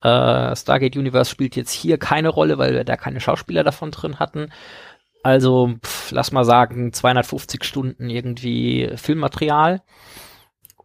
Äh, 0.02 0.54
Stargate 0.54 0.96
Universe 0.96 1.30
spielt 1.30 1.56
jetzt 1.56 1.72
hier 1.72 1.98
keine 1.98 2.28
Rolle, 2.28 2.58
weil 2.58 2.74
wir 2.74 2.84
da 2.84 2.96
keine 2.96 3.20
Schauspieler 3.20 3.64
davon 3.64 3.90
drin 3.90 4.18
hatten. 4.18 4.52
Also, 5.22 5.74
pff, 5.84 6.12
lass 6.12 6.32
mal 6.32 6.44
sagen, 6.44 6.92
250 6.92 7.64
Stunden 7.64 8.08
irgendwie 8.08 8.90
Filmmaterial. 8.96 9.82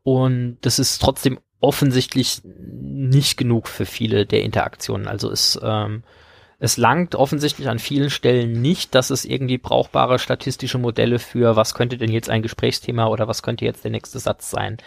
Und 0.03 0.58
das 0.62 0.79
ist 0.79 1.00
trotzdem 1.00 1.39
offensichtlich 1.62 2.41
nicht 2.43 3.38
genug 3.38 3.67
für 3.67 3.86
viele 3.86 4.25
der 4.25 4.43
Interaktionen. 4.43 5.08
Also 5.08 5.32
es 5.32 5.58
ähm, 5.63 6.03
es 6.63 6.77
langt 6.77 7.13
offensichtlich 7.15 7.67
an 7.67 7.77
vielen 7.77 8.10
Stellen 8.10 8.62
nicht, 8.62 8.96
dass 8.96 9.10
es 9.10 9.25
irgendwie 9.25 9.58
brauchbare 9.58 10.17
statistische 10.17 10.77
Modelle 10.77 11.20
für, 11.20 11.58
was 11.58 11.74
könnte 11.74 11.98
denn 11.98 12.10
jetzt 12.10 12.29
ein 12.29 12.41
Gesprächsthema 12.41 13.08
oder 13.08 13.27
was 13.27 13.43
könnte 13.43 13.65
jetzt 13.65 13.84
der 13.84 13.91
nächste 13.91 14.17
Satz 14.20 14.50
sein, 14.50 14.77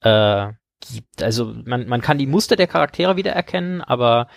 äh, 0.00 0.48
gibt. 0.80 1.22
Also 1.22 1.52
man, 1.66 1.86
man 1.86 2.00
kann 2.00 2.16
die 2.16 2.26
Muster 2.26 2.56
der 2.56 2.68
Charaktere 2.68 3.16
wiedererkennen, 3.16 3.82
aber 3.82 4.28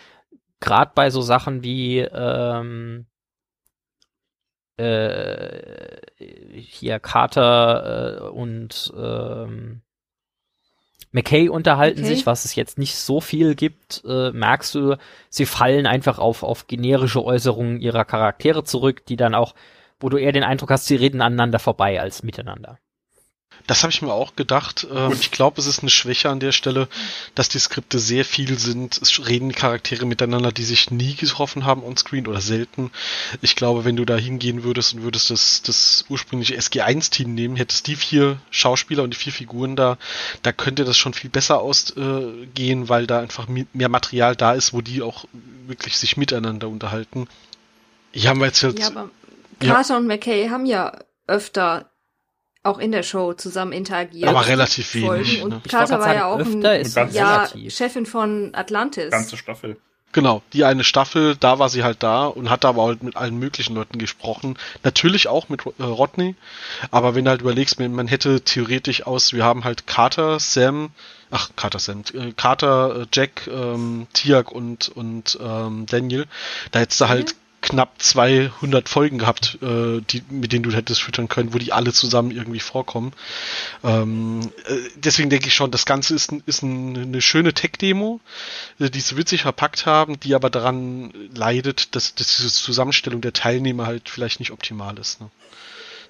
gerade 0.59 0.91
bei 0.93 1.09
so 1.09 1.21
Sachen 1.21 1.63
wie 1.63 1.99
ähm, 1.99 3.05
äh, 4.75 6.01
hier 6.17 6.99
Carter 6.99 8.17
äh, 8.17 8.29
und 8.29 8.93
ähm, 8.97 9.83
McKay 11.13 11.47
unterhalten 11.47 12.01
okay. 12.01 12.09
sich, 12.09 12.25
was 12.25 12.43
es 12.43 12.55
jetzt 12.55 12.77
nicht 12.77 12.95
so 12.95 13.21
viel 13.21 13.55
gibt, 13.55 14.03
äh, 14.05 14.31
merkst 14.31 14.75
du, 14.75 14.97
sie 15.29 15.45
fallen 15.45 15.85
einfach 15.85 16.17
auf, 16.17 16.43
auf 16.43 16.67
generische 16.67 17.23
Äußerungen 17.23 17.79
ihrer 17.79 18.03
Charaktere 18.03 18.63
zurück, 18.63 19.05
die 19.05 19.15
dann 19.15 19.35
auch, 19.35 19.53
wo 19.99 20.09
du 20.09 20.17
eher 20.17 20.31
den 20.31 20.43
Eindruck 20.43 20.71
hast, 20.71 20.87
sie 20.87 20.95
reden 20.95 21.21
aneinander 21.21 21.59
vorbei 21.59 22.01
als 22.01 22.23
miteinander. 22.23 22.79
Das 23.65 23.83
habe 23.83 23.91
ich 23.91 24.01
mir 24.01 24.11
auch 24.11 24.35
gedacht. 24.35 24.85
Ähm, 24.91 25.13
ich 25.13 25.31
glaube, 25.31 25.61
es 25.61 25.67
ist 25.67 25.79
eine 25.79 25.89
Schwäche 25.89 26.29
an 26.29 26.39
der 26.39 26.51
Stelle, 26.51 26.87
dass 27.33 27.47
die 27.47 27.59
Skripte 27.59 27.97
sehr 27.97 28.25
viel 28.25 28.57
sind. 28.59 28.97
Es 29.01 29.25
reden 29.25 29.53
Charaktere 29.53 30.05
miteinander, 30.05 30.51
die 30.51 30.63
sich 30.63 30.91
nie 30.91 31.15
getroffen 31.15 31.65
haben 31.65 31.83
on 31.83 31.95
Screen 31.95 32.27
oder 32.27 32.41
selten. 32.41 32.91
Ich 33.41 33.55
glaube, 33.55 33.85
wenn 33.85 33.95
du 33.95 34.03
da 34.03 34.17
hingehen 34.17 34.63
würdest 34.63 34.93
und 34.93 35.03
würdest 35.03 35.29
das, 35.29 35.61
das 35.61 36.03
ursprüngliche 36.09 36.57
SG1-Team 36.57 37.33
nehmen, 37.33 37.55
hättest 37.55 37.87
die 37.87 37.95
vier 37.95 38.37
Schauspieler 38.51 39.03
und 39.03 39.13
die 39.13 39.17
vier 39.17 39.33
Figuren 39.33 39.75
da, 39.75 39.97
da 40.41 40.51
könnte 40.51 40.83
das 40.83 40.97
schon 40.97 41.13
viel 41.13 41.29
besser 41.29 41.61
ausgehen, 41.61 42.83
äh, 42.83 42.89
weil 42.89 43.07
da 43.07 43.19
einfach 43.19 43.47
mehr 43.47 43.89
Material 43.89 44.35
da 44.35 44.53
ist, 44.53 44.73
wo 44.73 44.81
die 44.81 45.01
auch 45.01 45.25
wirklich 45.67 45.97
sich 45.97 46.17
miteinander 46.17 46.67
unterhalten. 46.67 47.27
Hier 48.11 48.29
haben 48.29 48.39
wir 48.39 48.47
jetzt 48.47 48.61
halt. 48.61 48.79
Ja, 48.79 48.87
aber 48.87 49.09
Carter 49.59 49.93
ja. 49.93 49.97
und 49.97 50.07
McKay 50.07 50.49
haben 50.49 50.65
ja 50.65 50.99
öfter 51.27 51.89
auch 52.63 52.79
in 52.79 52.91
der 52.91 53.03
Show 53.03 53.33
zusammen 53.33 53.73
interagiert. 53.73 54.29
Aber 54.29 54.47
relativ 54.47 54.95
wenig. 54.95 55.43
Und 55.43 55.49
ne? 55.49 55.61
Carter 55.69 55.99
war 55.99 56.15
ja 56.15 56.25
auch 56.25 56.39
ein, 56.39 56.61
ja, 57.11 57.47
Chefin 57.67 58.05
von 58.05 58.51
Atlantis. 58.55 59.11
Ganze 59.11 59.37
Staffel. 59.37 59.77
Genau, 60.13 60.43
die 60.53 60.63
eine 60.63 60.83
Staffel, 60.83 61.35
da 61.35 61.57
war 61.57 61.69
sie 61.69 61.83
halt 61.83 62.03
da 62.03 62.27
und 62.27 62.51
hat 62.51 62.65
aber 62.65 62.83
halt 62.83 63.01
mit 63.01 63.17
allen 63.17 63.37
möglichen 63.37 63.73
Leuten 63.73 63.97
gesprochen. 63.97 64.59
Natürlich 64.83 65.27
auch 65.27 65.49
mit 65.49 65.65
äh, 65.65 65.83
Rodney, 65.83 66.35
aber 66.91 67.15
wenn 67.15 67.25
du 67.25 67.31
halt 67.31 67.41
überlegst, 67.41 67.79
man, 67.79 68.07
hätte 68.07 68.41
theoretisch 68.41 69.07
aus, 69.07 69.33
wir 69.33 69.43
haben 69.43 69.63
halt 69.63 69.87
Carter, 69.87 70.39
Sam, 70.39 70.91
ach 71.31 71.49
Carter, 71.55 71.79
Sam, 71.79 72.03
äh, 72.13 72.31
Carter, 72.33 73.01
äh, 73.01 73.05
Jack, 73.11 73.47
ähm, 73.47 74.05
Tiak 74.13 74.51
und 74.51 74.89
und 74.89 75.39
ähm, 75.41 75.87
Daniel, 75.87 76.27
da 76.69 76.79
hättest 76.79 77.01
du 77.01 77.09
halt 77.09 77.35
knapp 77.73 77.99
200 77.99 78.87
Folgen 78.87 79.17
gehabt, 79.17 79.57
äh, 79.63 79.99
die, 80.01 80.21
mit 80.29 80.53
denen 80.53 80.61
du 80.61 80.71
hättest 80.71 81.01
füttern 81.01 81.27
können, 81.27 81.55
wo 81.55 81.57
die 81.57 81.73
alle 81.73 81.91
zusammen 81.91 82.29
irgendwie 82.29 82.59
vorkommen. 82.59 83.13
Ähm, 83.83 84.41
äh, 84.67 84.75
deswegen 84.95 85.31
denke 85.31 85.47
ich 85.47 85.55
schon, 85.55 85.71
das 85.71 85.87
Ganze 85.87 86.13
ist, 86.13 86.31
ist 86.45 86.61
ein, 86.61 86.95
eine 86.95 87.21
schöne 87.21 87.51
Tech-Demo, 87.51 88.19
äh, 88.79 88.91
die 88.91 88.99
sie 88.99 89.17
witzig 89.17 89.41
verpackt 89.41 89.87
haben, 89.87 90.19
die 90.19 90.35
aber 90.35 90.51
daran 90.51 91.11
leidet, 91.33 91.95
dass, 91.95 92.13
dass 92.13 92.37
diese 92.37 92.49
Zusammenstellung 92.49 93.21
der 93.21 93.33
Teilnehmer 93.33 93.87
halt 93.87 94.07
vielleicht 94.07 94.39
nicht 94.39 94.51
optimal 94.51 94.99
ist. 94.99 95.19
Ne? 95.19 95.31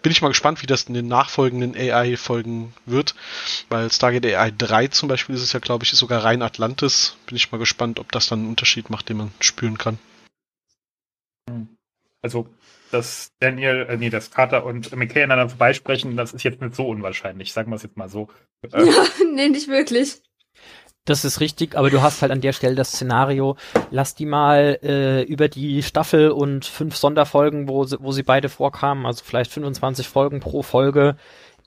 Bin 0.02 0.12
ich 0.12 0.22
mal 0.22 0.28
gespannt, 0.28 0.62
wie 0.62 0.68
das 0.68 0.84
in 0.84 0.94
den 0.94 1.08
nachfolgenden 1.08 1.78
AI-Folgen 1.78 2.74
wird, 2.86 3.16
weil 3.70 3.90
Stargate 3.90 4.36
AI 4.36 4.52
3 4.52 4.88
zum 4.88 5.08
Beispiel 5.08 5.34
ist 5.34 5.44
es 5.44 5.54
ja, 5.54 5.62
glaube 5.62 5.86
ich, 5.86 5.92
sogar 5.92 6.26
rein 6.26 6.42
Atlantis. 6.42 7.16
Bin 7.26 7.38
ich 7.38 7.54
mal 7.54 7.58
gespannt, 7.58 8.02
ob 8.02 8.12
das 8.12 8.28
dann 8.28 8.40
einen 8.40 8.50
Unterschied 8.50 8.90
macht, 8.90 9.08
den 9.08 9.16
man 9.16 9.32
spüren 9.40 9.78
kann. 9.78 9.98
Also, 12.24 12.48
dass 12.92 13.34
Daniel, 13.40 13.86
äh, 13.90 13.98
nee, 13.98 14.10
dass 14.10 14.32
Carter 14.32 14.66
und 14.66 14.96
McKay 14.96 15.24
aneinander 15.24 15.50
vorbeisprechen, 15.50 16.16
das 16.16 16.34
ist 16.34 16.44
jetzt 16.44 16.62
nicht 16.62 16.74
so 16.74 16.88
unwahrscheinlich, 16.88 17.52
sagen 17.52 17.70
wir 17.70 17.76
es 17.76 17.84
jetzt 17.84 17.98
mal 17.98 18.10
so. 18.10 18.30
Äh, 18.72 18.86
ja, 18.86 19.06
nee, 19.34 19.50
nicht 19.50 19.68
wirklich. 19.68 20.22
Das 21.04 21.26
ist 21.26 21.42
richtig, 21.42 21.76
aber 21.76 21.90
du 21.90 22.02
hast 22.02 22.22
halt 22.22 22.32
an 22.32 22.40
der 22.40 22.54
Stelle 22.54 22.76
das 22.76 22.94
Szenario, 22.94 23.58
lass 23.92 24.16
die 24.16 24.26
mal 24.26 24.80
äh, 24.82 25.24
über 25.24 25.50
die 25.50 25.84
Staffel 25.84 26.32
und 26.32 26.64
fünf 26.64 26.96
Sonderfolgen, 26.96 27.68
wo 27.68 27.84
sie, 27.84 27.98
wo 28.00 28.14
sie 28.14 28.24
beide 28.24 28.48
vorkamen, 28.48 29.06
also 29.06 29.22
vielleicht 29.26 29.52
25 29.52 30.08
Folgen 30.08 30.40
pro 30.40 30.64
Folge, 30.64 31.18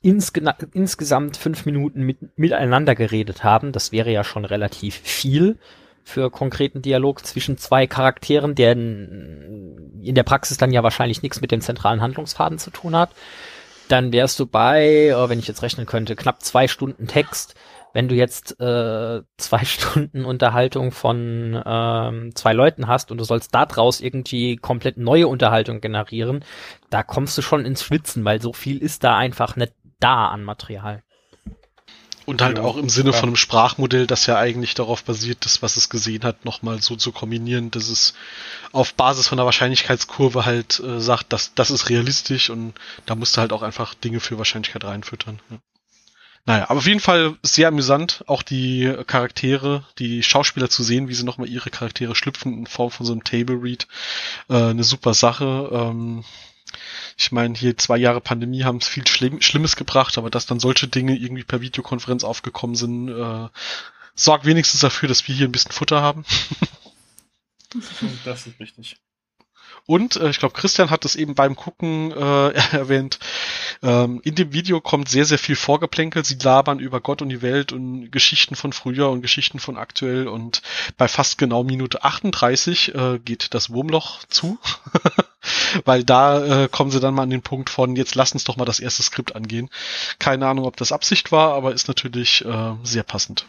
insge 0.01 0.41
insgesamt 0.73 1.37
fünf 1.37 1.67
Minuten 1.67 2.01
mit, 2.01 2.39
miteinander 2.39 2.95
geredet 2.95 3.45
haben. 3.45 3.73
Das 3.73 3.93
wäre 3.93 4.11
ja 4.11 4.25
schon 4.25 4.47
relativ 4.47 4.95
viel 4.95 5.59
für 6.07 6.31
konkreten 6.31 6.83
Dialog 6.83 7.27
zwischen 7.27 7.59
zwei 7.59 7.89
Charakteren, 7.89 8.55
der 8.55 8.73
in 8.73 10.15
der 10.15 10.23
Praxis 10.23 10.57
dann 10.57 10.71
ja 10.71 10.85
wahrscheinlich 10.85 11.21
nichts 11.21 11.41
mit 11.41 11.51
dem 11.51 11.61
zentralen 11.61 12.01
Handlungsfaden 12.01 12.59
zu 12.61 12.71
tun 12.71 12.95
hat. 12.95 13.11
Dann 13.89 14.13
wärst 14.13 14.39
du 14.39 14.47
bei, 14.47 15.13
oh, 15.17 15.29
wenn 15.29 15.41
ich 15.41 15.49
jetzt 15.49 15.63
rechnen 15.63 15.85
könnte, 15.85 16.15
knapp 16.15 16.43
zwei 16.43 16.69
Stunden 16.69 17.09
Text. 17.09 17.57
Wenn 17.93 18.07
du 18.07 18.15
jetzt 18.15 18.61
äh, 18.61 19.23
zwei 19.37 19.65
Stunden 19.65 20.25
Unterhaltung 20.25 20.93
von 20.93 21.61
ähm, 21.67 22.35
zwei 22.37 22.53
Leuten 22.53 22.87
hast 22.87 23.11
und 23.11 23.19
du 23.19 23.25
sollst 23.25 23.53
daraus 23.53 24.01
irgendwie 24.01 24.57
komplett 24.57 24.99
neue 24.99 25.27
Unterhaltung 25.27 25.81
generieren, 25.81 26.45
da 26.89 27.03
kommst 27.03 27.37
du 27.37 27.43
schon 27.43 27.65
ins 27.65 27.83
Schwitzen, 27.83 28.25
weil 28.25 28.41
so 28.41 28.53
viel 28.53 28.79
ist 28.79 29.03
da 29.03 29.17
einfach 29.17 29.57
nicht 29.57 29.73
da 29.99 30.29
an 30.29 30.45
Material. 30.45 31.03
Und 32.26 32.42
halt 32.42 32.59
ja, 32.59 32.64
auch 32.64 32.76
im 32.76 32.88
Sinne 32.88 33.12
ja. 33.12 33.16
von 33.16 33.28
einem 33.28 33.37
Sprachmodell, 33.37 34.06
das 34.06 34.26
ja 34.26 34.37
eigentlich 34.37 34.75
darauf 34.75 35.04
basiert, 35.04 35.45
das, 35.45 35.62
was 35.62 35.76
es 35.76 35.88
gesehen 35.88 36.25
hat, 36.25 36.45
nochmal 36.45 36.83
so 36.83 36.97
zu 36.97 37.12
kombinieren, 37.12 37.71
dass 37.71 37.88
es 37.88 38.14
auf 38.73 38.95
Basis 38.95 39.28
von 39.28 39.38
der 39.38 39.47
Wahrscheinlichkeitskurve 39.47 40.45
halt 40.45 40.80
äh, 40.80 41.00
sagt, 41.00 41.33
dass 41.33 41.54
das 41.54 41.71
ist 41.71 41.88
realistisch 41.88 42.50
und 42.50 42.75
da 43.06 43.14
musst 43.14 43.37
du 43.37 43.40
halt 43.40 43.52
auch 43.52 43.62
einfach 43.62 43.95
Dinge 43.95 44.21
für 44.21 44.38
Wahrscheinlichkeit 44.38 44.85
reinfüttern. 44.85 45.40
Ja. 45.50 45.59
Naja, 46.47 46.66
aber 46.68 46.78
auf 46.78 46.87
jeden 46.87 47.00
Fall 47.00 47.37
sehr 47.42 47.68
amüsant, 47.68 48.23
auch 48.28 48.42
die 48.42 48.92
Charaktere, 49.09 49.85
die 49.99 50.23
Schauspieler 50.23 50.71
zu 50.71 50.85
sehen, 50.85 51.09
wie 51.09 51.14
sie 51.14 51.25
nochmal 51.25 51.49
ihre 51.49 51.71
Charaktere 51.71 52.14
schlüpfen 52.14 52.56
in 52.56 52.66
Form 52.68 52.92
von 52.92 53.04
so 53.04 53.12
einem 53.12 53.25
Table 53.25 53.61
Read. 53.61 53.88
Äh, 54.49 54.54
eine 54.54 54.85
super 54.85 55.12
Sache. 55.12 55.68
Ähm, 55.73 56.25
ich 57.17 57.33
meine, 57.33 57.55
hier 57.55 57.77
zwei 57.77 57.97
Jahre 57.97 58.21
Pandemie 58.21 58.65
haben 58.65 58.79
es 58.79 58.89
viel 58.89 59.07
Schlimm 59.07 59.41
Schlimmes 59.41 59.77
gebracht, 59.77 60.19
aber 60.19 60.31
dass 60.31 60.47
dann 60.47 60.61
solche 60.61 60.89
Dinge 60.89 61.17
irgendwie 61.17 61.45
per 61.45 61.61
Videokonferenz 61.61 62.25
aufgekommen 62.25 62.77
sind, 62.77 63.09
äh, 63.09 63.49
sorgt 64.15 64.45
wenigstens 64.45 64.81
dafür, 64.81 65.09
dass 65.09 65.27
wir 65.29 65.35
hier 65.35 65.49
ein 65.49 65.53
bisschen 65.53 65.73
Futter 65.73 66.03
haben. 66.03 66.25
das 68.25 68.47
ist 68.47 68.61
richtig. 68.61 68.97
Und 69.87 70.16
äh, 70.16 70.31
ich 70.31 70.38
glaube, 70.38 70.55
Christian 70.55 70.90
hat 70.90 71.05
es 71.05 71.16
eben 71.16 71.35
beim 71.35 71.55
Gucken 71.55 72.11
äh, 72.11 72.50
erwähnt. 72.73 73.19
Ähm, 73.83 74.21
in 74.25 74.35
dem 74.35 74.52
Video 74.52 74.81
kommt 74.81 75.09
sehr, 75.09 75.25
sehr 75.25 75.38
viel 75.38 75.57
Vorgeplänkel. 75.57 76.25
Sie 76.25 76.37
labern 76.43 76.81
über 76.81 77.00
Gott 77.00 77.23
und 77.23 77.28
die 77.28 77.43
Welt 77.43 77.73
und 77.73 78.11
Geschichten 78.11 78.57
von 78.57 78.73
früher 78.73 79.11
und 79.11 79.23
Geschichten 79.23 79.61
von 79.61 79.76
aktuell. 79.76 80.26
Und 80.28 80.62
bei 80.97 81.09
fast 81.09 81.38
genau 81.38 81.62
Minute 81.62 82.02
38 82.02 82.95
äh, 82.95 83.19
geht 83.21 83.55
das 83.55 83.71
Wurmloch 83.71 84.25
zu. 84.25 84.59
Weil 85.85 86.02
da 86.02 86.64
äh, 86.64 86.69
kommen 86.69 86.90
sie 86.90 87.00
dann 87.00 87.14
mal 87.14 87.23
an 87.23 87.31
den 87.31 87.43
Punkt 87.43 87.71
von, 87.71 87.95
jetzt 87.95 88.14
lass 88.16 88.33
uns 88.33 88.45
doch 88.45 88.57
mal 88.57 88.64
das 88.64 88.81
erste 88.81 89.02
Skript 89.02 89.37
angehen. 89.37 89.71
Keine 90.19 90.49
Ahnung, 90.49 90.64
ob 90.64 90.76
das 90.76 90.93
Absicht 90.93 91.31
war, 91.31 91.55
aber 91.55 91.73
ist 91.73 91.88
natürlich 91.88 92.45
äh, 92.45 92.75
sehr 92.83 93.05
passend. 93.05 93.47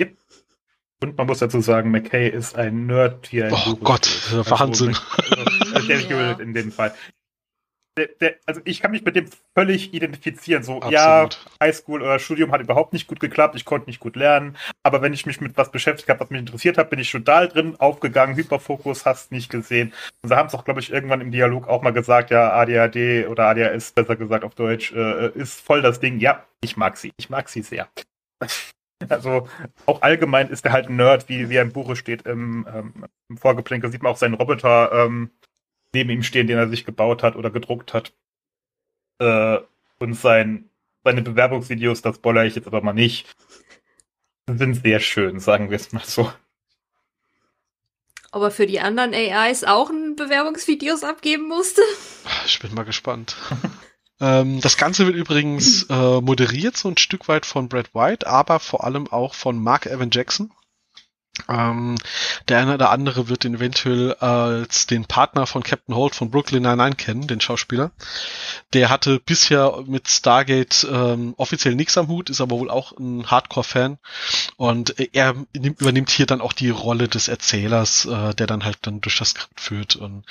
Yep. 0.00 0.16
Und 1.02 1.18
man 1.18 1.26
muss 1.26 1.38
dazu 1.38 1.60
sagen, 1.60 1.90
McKay 1.90 2.28
ist 2.28 2.56
ein 2.56 2.86
Nerd 2.86 3.28
ein 3.32 3.52
Oh 3.52 3.76
Gott, 3.76 4.08
also, 4.32 4.90
Also, 5.74 5.86
der 5.86 6.40
in 6.40 6.54
dem 6.54 6.72
Fall. 6.72 6.94
Der, 7.98 8.08
der, 8.20 8.34
also 8.44 8.60
ich 8.64 8.82
kann 8.82 8.90
mich 8.90 9.02
mit 9.02 9.16
dem 9.16 9.26
völlig 9.54 9.94
identifizieren. 9.94 10.62
So, 10.62 10.82
Absolut. 10.82 10.92
ja, 10.92 11.28
Highschool 11.62 12.02
oder 12.02 12.18
Studium 12.18 12.52
hat 12.52 12.60
überhaupt 12.60 12.92
nicht 12.92 13.06
gut 13.06 13.20
geklappt, 13.20 13.56
ich 13.56 13.64
konnte 13.64 13.88
nicht 13.88 14.00
gut 14.00 14.16
lernen, 14.16 14.58
aber 14.82 15.00
wenn 15.00 15.14
ich 15.14 15.24
mich 15.24 15.40
mit 15.40 15.56
was 15.56 15.70
beschäftigt 15.72 16.10
habe, 16.10 16.20
was 16.20 16.28
mich 16.28 16.40
interessiert 16.40 16.76
hat, 16.76 16.90
bin 16.90 16.98
ich 16.98 17.10
total 17.10 17.48
drin 17.48 17.74
aufgegangen, 17.78 18.36
Hyperfokus, 18.36 19.06
hast 19.06 19.32
nicht 19.32 19.50
gesehen. 19.50 19.94
Und 20.20 20.28
sie 20.28 20.36
haben 20.36 20.48
es 20.48 20.54
auch, 20.54 20.66
glaube 20.66 20.80
ich, 20.80 20.92
irgendwann 20.92 21.22
im 21.22 21.32
Dialog 21.32 21.68
auch 21.68 21.80
mal 21.80 21.92
gesagt, 21.92 22.30
ja, 22.30 22.52
ADHD 22.52 23.28
oder 23.28 23.46
ADHS, 23.46 23.92
besser 23.92 24.16
gesagt 24.16 24.44
auf 24.44 24.54
Deutsch, 24.54 24.92
äh, 24.92 25.30
ist 25.30 25.58
voll 25.62 25.80
das 25.80 25.98
Ding. 25.98 26.20
Ja, 26.20 26.44
ich 26.60 26.76
mag 26.76 26.98
sie, 26.98 27.12
ich 27.16 27.30
mag 27.30 27.48
sie 27.48 27.62
sehr. 27.62 27.88
Also 29.10 29.46
auch 29.84 30.00
allgemein 30.00 30.48
ist 30.48 30.64
er 30.64 30.72
halt 30.72 30.88
ein 30.88 30.96
Nerd, 30.96 31.28
wie, 31.28 31.50
wie 31.50 31.56
er 31.56 31.62
im 31.62 31.72
Buche 31.72 31.96
steht 31.96 32.22
im, 32.22 32.66
ähm, 32.72 33.04
im 33.28 33.36
Vorgeplänkel. 33.36 33.92
Sieht 33.92 34.02
man 34.02 34.10
auch 34.10 34.16
seinen 34.16 34.32
Roboter 34.32 34.90
ähm, 34.90 35.30
neben 35.96 36.10
ihm 36.10 36.22
stehen, 36.22 36.46
den 36.46 36.58
er 36.58 36.68
sich 36.68 36.84
gebaut 36.84 37.22
hat 37.22 37.36
oder 37.36 37.50
gedruckt 37.50 37.94
hat. 37.94 38.12
Äh, 39.18 39.58
und 39.98 40.14
sein, 40.14 40.68
seine 41.04 41.22
Bewerbungsvideos, 41.22 42.02
das 42.02 42.18
boller 42.18 42.44
ich 42.44 42.54
jetzt 42.54 42.66
aber 42.66 42.82
mal 42.82 42.92
nicht, 42.92 43.34
sind 44.46 44.74
sehr 44.74 45.00
schön, 45.00 45.40
sagen 45.40 45.70
wir 45.70 45.76
es 45.76 45.92
mal 45.92 46.04
so. 46.04 46.30
Ob 48.30 48.42
er 48.42 48.50
für 48.50 48.66
die 48.66 48.80
anderen 48.80 49.14
AIs 49.14 49.64
auch 49.64 49.88
ein 49.88 50.14
Bewerbungsvideos 50.16 51.02
abgeben 51.02 51.48
musste? 51.48 51.80
Ich 52.44 52.58
bin 52.58 52.74
mal 52.74 52.84
gespannt. 52.84 53.36
Ähm, 54.18 54.62
das 54.62 54.78
Ganze 54.78 55.04
wird 55.04 55.14
übrigens 55.14 55.82
äh, 55.90 56.20
moderiert 56.22 56.74
so 56.74 56.88
ein 56.88 56.96
Stück 56.96 57.28
weit 57.28 57.44
von 57.44 57.68
Brad 57.68 57.94
White, 57.94 58.26
aber 58.26 58.60
vor 58.60 58.84
allem 58.84 59.08
auch 59.08 59.34
von 59.34 59.62
Mark 59.62 59.84
Evan 59.84 60.08
Jackson. 60.10 60.50
Ähm, 61.48 61.96
der 62.48 62.58
eine 62.58 62.74
oder 62.74 62.90
andere 62.90 63.28
wird 63.28 63.44
ihn 63.44 63.56
eventuell 63.56 64.14
als 64.14 64.86
den 64.86 65.04
Partner 65.04 65.46
von 65.46 65.62
Captain 65.62 65.94
Holt 65.94 66.14
von 66.14 66.30
Brooklyn 66.30 66.62
Nine-Nine 66.62 66.96
kennen, 66.96 67.26
den 67.26 67.40
Schauspieler. 67.40 67.90
Der 68.72 68.88
hatte 68.88 69.20
bisher 69.20 69.82
mit 69.86 70.08
Stargate 70.08 70.86
ähm, 70.90 71.34
offiziell 71.36 71.74
nichts 71.74 71.98
am 71.98 72.08
Hut, 72.08 72.30
ist 72.30 72.40
aber 72.40 72.58
wohl 72.58 72.70
auch 72.70 72.92
ein 72.92 73.30
Hardcore-Fan. 73.30 73.98
Und 74.56 74.94
er 75.14 75.34
nimmt, 75.54 75.80
übernimmt 75.80 76.10
hier 76.10 76.26
dann 76.26 76.40
auch 76.40 76.52
die 76.52 76.70
Rolle 76.70 77.06
des 77.06 77.28
Erzählers, 77.28 78.06
äh, 78.06 78.34
der 78.34 78.46
dann 78.46 78.64
halt 78.64 78.78
dann 78.82 79.00
durch 79.02 79.18
das 79.18 79.30
Skript 79.30 79.60
führt. 79.60 79.96
Und 79.96 80.24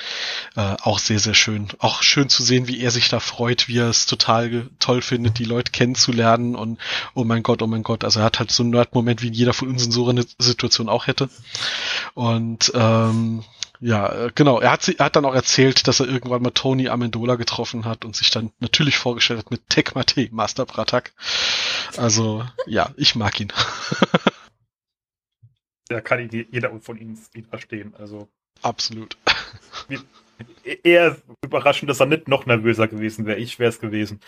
äh, 0.55 0.75
auch 0.81 0.99
sehr, 0.99 1.19
sehr 1.19 1.35
schön. 1.35 1.67
Auch 1.79 2.01
schön 2.01 2.29
zu 2.29 2.43
sehen, 2.43 2.67
wie 2.67 2.81
er 2.81 2.91
sich 2.91 3.09
da 3.09 3.19
freut, 3.19 3.67
wie 3.67 3.77
er 3.77 3.89
es 3.89 4.07
total 4.07 4.69
toll 4.79 5.01
findet, 5.01 5.37
die 5.37 5.45
Leute 5.45 5.71
kennenzulernen. 5.71 6.55
Und 6.55 6.79
oh 7.13 7.23
mein 7.23 7.43
Gott, 7.43 7.61
oh 7.61 7.67
mein 7.67 7.83
Gott. 7.83 8.03
Also 8.03 8.19
er 8.21 8.25
hat 8.25 8.39
halt 8.39 8.51
so 8.51 8.63
einen 8.63 8.71
Nerd-Moment, 8.71 9.21
wie 9.21 9.31
jeder 9.31 9.53
von 9.53 9.69
uns 9.69 9.85
in 9.85 9.91
so 9.91 10.09
einer 10.09 10.25
Situation 10.39 10.89
hätte. 11.03 11.29
Und 12.13 12.71
ähm, 12.73 13.43
ja, 13.79 14.29
genau. 14.33 14.59
Er 14.59 14.71
hat, 14.71 14.83
sie, 14.83 14.97
er 14.97 15.05
hat 15.05 15.15
dann 15.15 15.25
auch 15.25 15.35
erzählt, 15.35 15.87
dass 15.87 15.99
er 15.99 16.07
irgendwann 16.07 16.41
mal 16.41 16.51
Tony 16.51 16.87
Amendola 16.89 17.35
getroffen 17.35 17.85
hat 17.85 18.05
und 18.05 18.15
sich 18.15 18.31
dann 18.31 18.51
natürlich 18.59 18.97
vorgestellt 18.97 19.39
hat 19.39 19.51
mit 19.51 19.69
Tekmate 19.69 20.29
Master 20.31 20.65
Pratak. 20.65 21.13
Also, 21.97 22.45
ja, 22.65 22.91
ich 22.97 23.15
mag 23.15 23.39
ihn. 23.39 23.51
Da 25.87 26.01
kann 26.01 26.19
ihn 26.19 26.47
jeder 26.51 26.79
von 26.79 26.97
ihnen 26.97 27.15
verstehen. 27.47 27.93
Also. 27.97 28.27
Absolut. 28.61 29.17
Eher 30.63 31.17
überraschend, 31.43 31.89
dass 31.89 31.99
er 31.99 32.07
nicht 32.07 32.27
noch 32.27 32.47
nervöser 32.47 32.87
gewesen 32.87 33.27
wäre. 33.27 33.37
Ich 33.37 33.59
wäre 33.59 33.69
es 33.69 33.79
gewesen. 33.79 34.19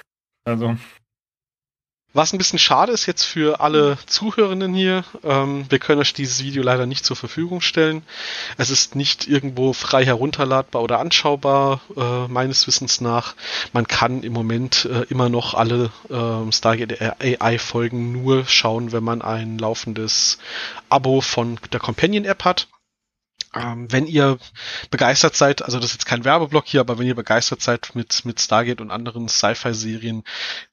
Also. 0.43 0.77
Was 2.13 2.33
ein 2.33 2.39
bisschen 2.39 2.57
schade 2.57 2.93
ist 2.93 3.05
jetzt 3.05 3.25
für 3.25 3.59
alle 3.59 3.97
Zuhörenden 4.07 4.73
hier, 4.73 5.03
ähm, 5.23 5.65
wir 5.69 5.77
können 5.77 6.01
euch 6.01 6.13
dieses 6.13 6.41
Video 6.41 6.63
leider 6.63 6.87
nicht 6.87 7.05
zur 7.05 7.15
Verfügung 7.15 7.61
stellen. 7.61 8.01
Es 8.57 8.71
ist 8.71 8.95
nicht 8.95 9.27
irgendwo 9.27 9.71
frei 9.71 10.03
herunterladbar 10.03 10.81
oder 10.81 10.99
anschaubar, 10.99 11.81
äh, 11.95 12.27
meines 12.27 12.65
Wissens 12.65 13.01
nach. 13.01 13.35
Man 13.71 13.87
kann 13.87 14.23
im 14.23 14.33
Moment 14.33 14.85
äh, 14.85 15.03
immer 15.09 15.29
noch 15.29 15.53
alle 15.53 15.91
äh, 16.09 16.51
Stargate 16.51 16.99
AI-Folgen 17.21 18.13
nur 18.13 18.45
schauen, 18.45 18.93
wenn 18.93 19.03
man 19.03 19.21
ein 19.21 19.59
laufendes 19.59 20.39
Abo 20.89 21.21
von 21.21 21.59
der 21.71 21.79
Companion-App 21.79 22.45
hat. 22.45 22.67
Ähm, 23.61 23.91
wenn 23.91 24.07
ihr 24.07 24.37
begeistert 24.91 25.35
seid, 25.35 25.61
also 25.61 25.79
das 25.79 25.91
ist 25.91 25.93
jetzt 25.93 26.05
kein 26.05 26.23
Werbeblock 26.23 26.65
hier, 26.67 26.81
aber 26.81 26.97
wenn 26.99 27.07
ihr 27.07 27.15
begeistert 27.15 27.61
seid 27.61 27.95
mit, 27.95 28.25
mit 28.25 28.39
Stargate 28.39 28.81
und 28.81 28.91
anderen 28.91 29.27
Sci-Fi-Serien, 29.27 30.23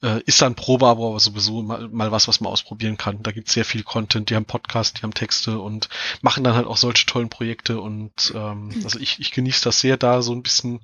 äh, 0.03 0.21
ist 0.27 0.43
da 0.43 0.47
ein 0.47 0.55
Probeabo 0.55 1.11
aber 1.11 1.21
sowieso 1.21 1.63
mal, 1.63 1.89
mal 1.89 2.13
was, 2.13 2.29
was 2.29 2.41
man 2.41 2.53
ausprobieren 2.53 2.97
kann. 2.97 3.23
Da 3.23 3.33
gibt's 3.33 3.53
sehr 3.53 3.65
viel 3.65 3.83
Content, 3.83 4.31
die 4.31 4.37
haben 4.37 4.45
Podcasts, 4.45 4.95
die 4.95 5.03
haben 5.03 5.15
Texte 5.15 5.59
und 5.59 5.89
machen 6.23 6.45
dann 6.45 6.55
halt 6.55 6.67
auch 6.67 6.77
solche 6.77 7.07
tollen 7.07 7.29
Projekte 7.29 7.81
und 7.81 8.33
ähm, 8.35 8.71
also 8.85 8.99
ich, 8.99 9.21
ich 9.21 9.31
genieße 9.31 9.65
das 9.65 9.81
sehr, 9.81 9.97
da 9.97 10.23
so 10.23 10.33
ein 10.33 10.43
bisschen 10.43 10.81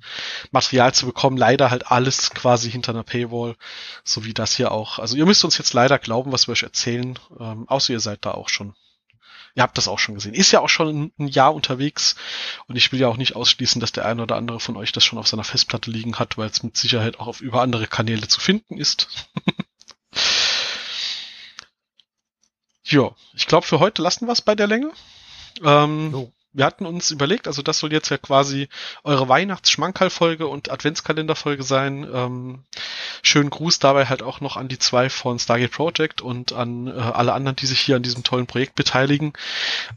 Material 0.51 0.93
zu 0.93 1.05
bekommen. 1.05 1.37
Leider 1.37 1.71
halt 1.71 1.91
alles 1.91 2.31
quasi 2.31 2.71
hinter 2.71 2.91
einer 2.91 3.03
Paywall, 3.03 3.55
so 4.03 4.25
wie 4.25 4.33
das 4.33 4.55
hier 4.55 4.71
auch. 4.71 4.99
Also 4.99 5.15
ihr 5.17 5.25
müsst 5.25 5.43
uns 5.43 5.57
jetzt 5.57 5.73
leider 5.73 5.99
glauben, 5.99 6.31
was 6.31 6.47
wir 6.47 6.53
euch 6.53 6.63
erzählen, 6.63 7.17
ähm, 7.39 7.67
außer 7.67 7.93
ihr 7.93 7.99
seid 7.99 8.25
da 8.25 8.31
auch 8.31 8.49
schon 8.49 8.73
Ihr 9.55 9.63
habt 9.63 9.77
das 9.77 9.87
auch 9.87 9.99
schon 9.99 10.15
gesehen. 10.15 10.33
Ist 10.33 10.51
ja 10.51 10.61
auch 10.61 10.69
schon 10.69 11.11
ein 11.19 11.27
Jahr 11.27 11.53
unterwegs 11.53 12.15
und 12.67 12.75
ich 12.75 12.91
will 12.91 12.99
ja 12.99 13.07
auch 13.07 13.17
nicht 13.17 13.35
ausschließen, 13.35 13.79
dass 13.79 13.91
der 13.91 14.05
eine 14.05 14.23
oder 14.23 14.35
andere 14.35 14.59
von 14.59 14.77
euch 14.77 14.91
das 14.91 15.03
schon 15.03 15.19
auf 15.19 15.27
seiner 15.27 15.43
Festplatte 15.43 15.91
liegen 15.91 16.19
hat, 16.19 16.37
weil 16.37 16.49
es 16.49 16.63
mit 16.63 16.77
Sicherheit 16.77 17.19
auch 17.19 17.27
auf 17.27 17.41
über 17.41 17.61
andere 17.61 17.87
Kanäle 17.87 18.27
zu 18.27 18.39
finden 18.39 18.77
ist. 18.77 19.07
ja, 22.83 23.11
ich 23.33 23.47
glaube 23.47 23.67
für 23.67 23.79
heute 23.79 24.01
lassen 24.01 24.25
wir 24.25 24.33
es 24.33 24.41
bei 24.41 24.55
der 24.55 24.67
Länge. 24.67 24.91
Ähm, 25.63 26.13
oh 26.13 26.31
wir 26.53 26.65
hatten 26.65 26.85
uns 26.85 27.11
überlegt, 27.11 27.47
also 27.47 27.61
das 27.61 27.79
soll 27.79 27.93
jetzt 27.93 28.09
ja 28.09 28.17
quasi 28.17 28.67
eure 29.03 29.29
Weihnachtsschmankerl-Folge 29.29 30.47
und 30.47 30.71
Adventskalender-Folge 30.71 31.63
sein. 31.63 32.07
Ähm, 32.13 32.63
schönen 33.23 33.49
Gruß 33.49 33.79
dabei 33.79 34.05
halt 34.05 34.21
auch 34.21 34.41
noch 34.41 34.57
an 34.57 34.67
die 34.67 34.79
zwei 34.79 35.09
von 35.09 35.39
Stargate 35.39 35.71
Project 35.71 36.21
und 36.21 36.53
an 36.53 36.87
äh, 36.87 36.91
alle 36.91 37.33
anderen, 37.33 37.55
die 37.55 37.67
sich 37.67 37.79
hier 37.79 37.95
an 37.95 38.03
diesem 38.03 38.23
tollen 38.23 38.47
Projekt 38.47 38.75
beteiligen. 38.75 39.33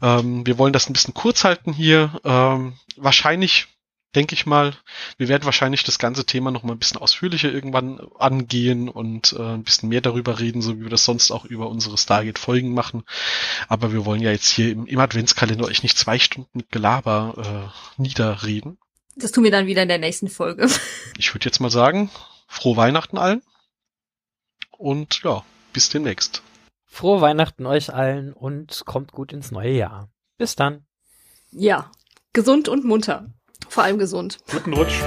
Ähm, 0.01 0.45
wir 0.45 0.57
wollen 0.57 0.73
das 0.73 0.89
ein 0.89 0.93
bisschen 0.93 1.13
kurz 1.13 1.43
halten 1.43 1.73
hier. 1.73 2.19
Ähm, 2.23 2.73
wahrscheinlich 2.95 3.67
denke 4.15 4.33
ich 4.33 4.45
mal. 4.45 4.73
Wir 5.17 5.27
werden 5.27 5.45
wahrscheinlich 5.45 5.83
das 5.83 5.99
ganze 5.99 6.25
Thema 6.25 6.51
noch 6.51 6.63
mal 6.63 6.73
ein 6.73 6.79
bisschen 6.79 6.99
ausführlicher 6.99 7.51
irgendwann 7.51 7.99
angehen 8.17 8.89
und 8.89 9.33
äh, 9.33 9.41
ein 9.41 9.63
bisschen 9.63 9.89
mehr 9.89 10.01
darüber 10.01 10.39
reden, 10.39 10.61
so 10.61 10.77
wie 10.77 10.83
wir 10.83 10.89
das 10.89 11.05
sonst 11.05 11.31
auch 11.31 11.45
über 11.45 11.69
unsere 11.69 11.97
Stargate-Folgen 11.97 12.73
machen. 12.73 13.03
Aber 13.67 13.91
wir 13.91 14.05
wollen 14.05 14.21
ja 14.21 14.31
jetzt 14.31 14.49
hier 14.49 14.71
im, 14.71 14.85
im 14.85 14.99
Adventskalender 14.99 15.65
euch 15.65 15.83
nicht 15.83 15.97
zwei 15.97 16.17
Stunden 16.17 16.49
mit 16.53 16.71
Gelaber 16.71 17.71
äh, 17.97 18.01
niederreden. 18.01 18.77
Das 19.15 19.31
tun 19.31 19.43
wir 19.43 19.51
dann 19.51 19.67
wieder 19.67 19.83
in 19.83 19.89
der 19.89 19.99
nächsten 19.99 20.29
Folge. 20.29 20.67
Ich 21.17 21.33
würde 21.33 21.45
jetzt 21.45 21.61
mal 21.61 21.69
sagen, 21.69 22.09
frohe 22.45 22.75
Weihnachten 22.75 23.17
allen 23.17 23.41
und 24.71 25.23
ja, 25.23 25.45
bis 25.71 25.87
demnächst. 25.87 26.41
Frohe 26.85 27.21
Weihnachten 27.21 27.65
euch 27.65 27.93
allen 27.93 28.33
und 28.33 28.83
kommt 28.85 29.13
gut 29.13 29.31
ins 29.31 29.51
neue 29.51 29.71
Jahr. 29.71 30.09
Bis 30.37 30.57
dann. 30.57 30.85
Ja, 31.51 31.89
gesund 32.33 32.67
und 32.67 32.83
munter. 32.83 33.33
Vor 33.75 33.83
allem 33.83 33.97
gesund. 33.97 34.37
Guten 34.49 34.71
Rutsch. 34.71 35.01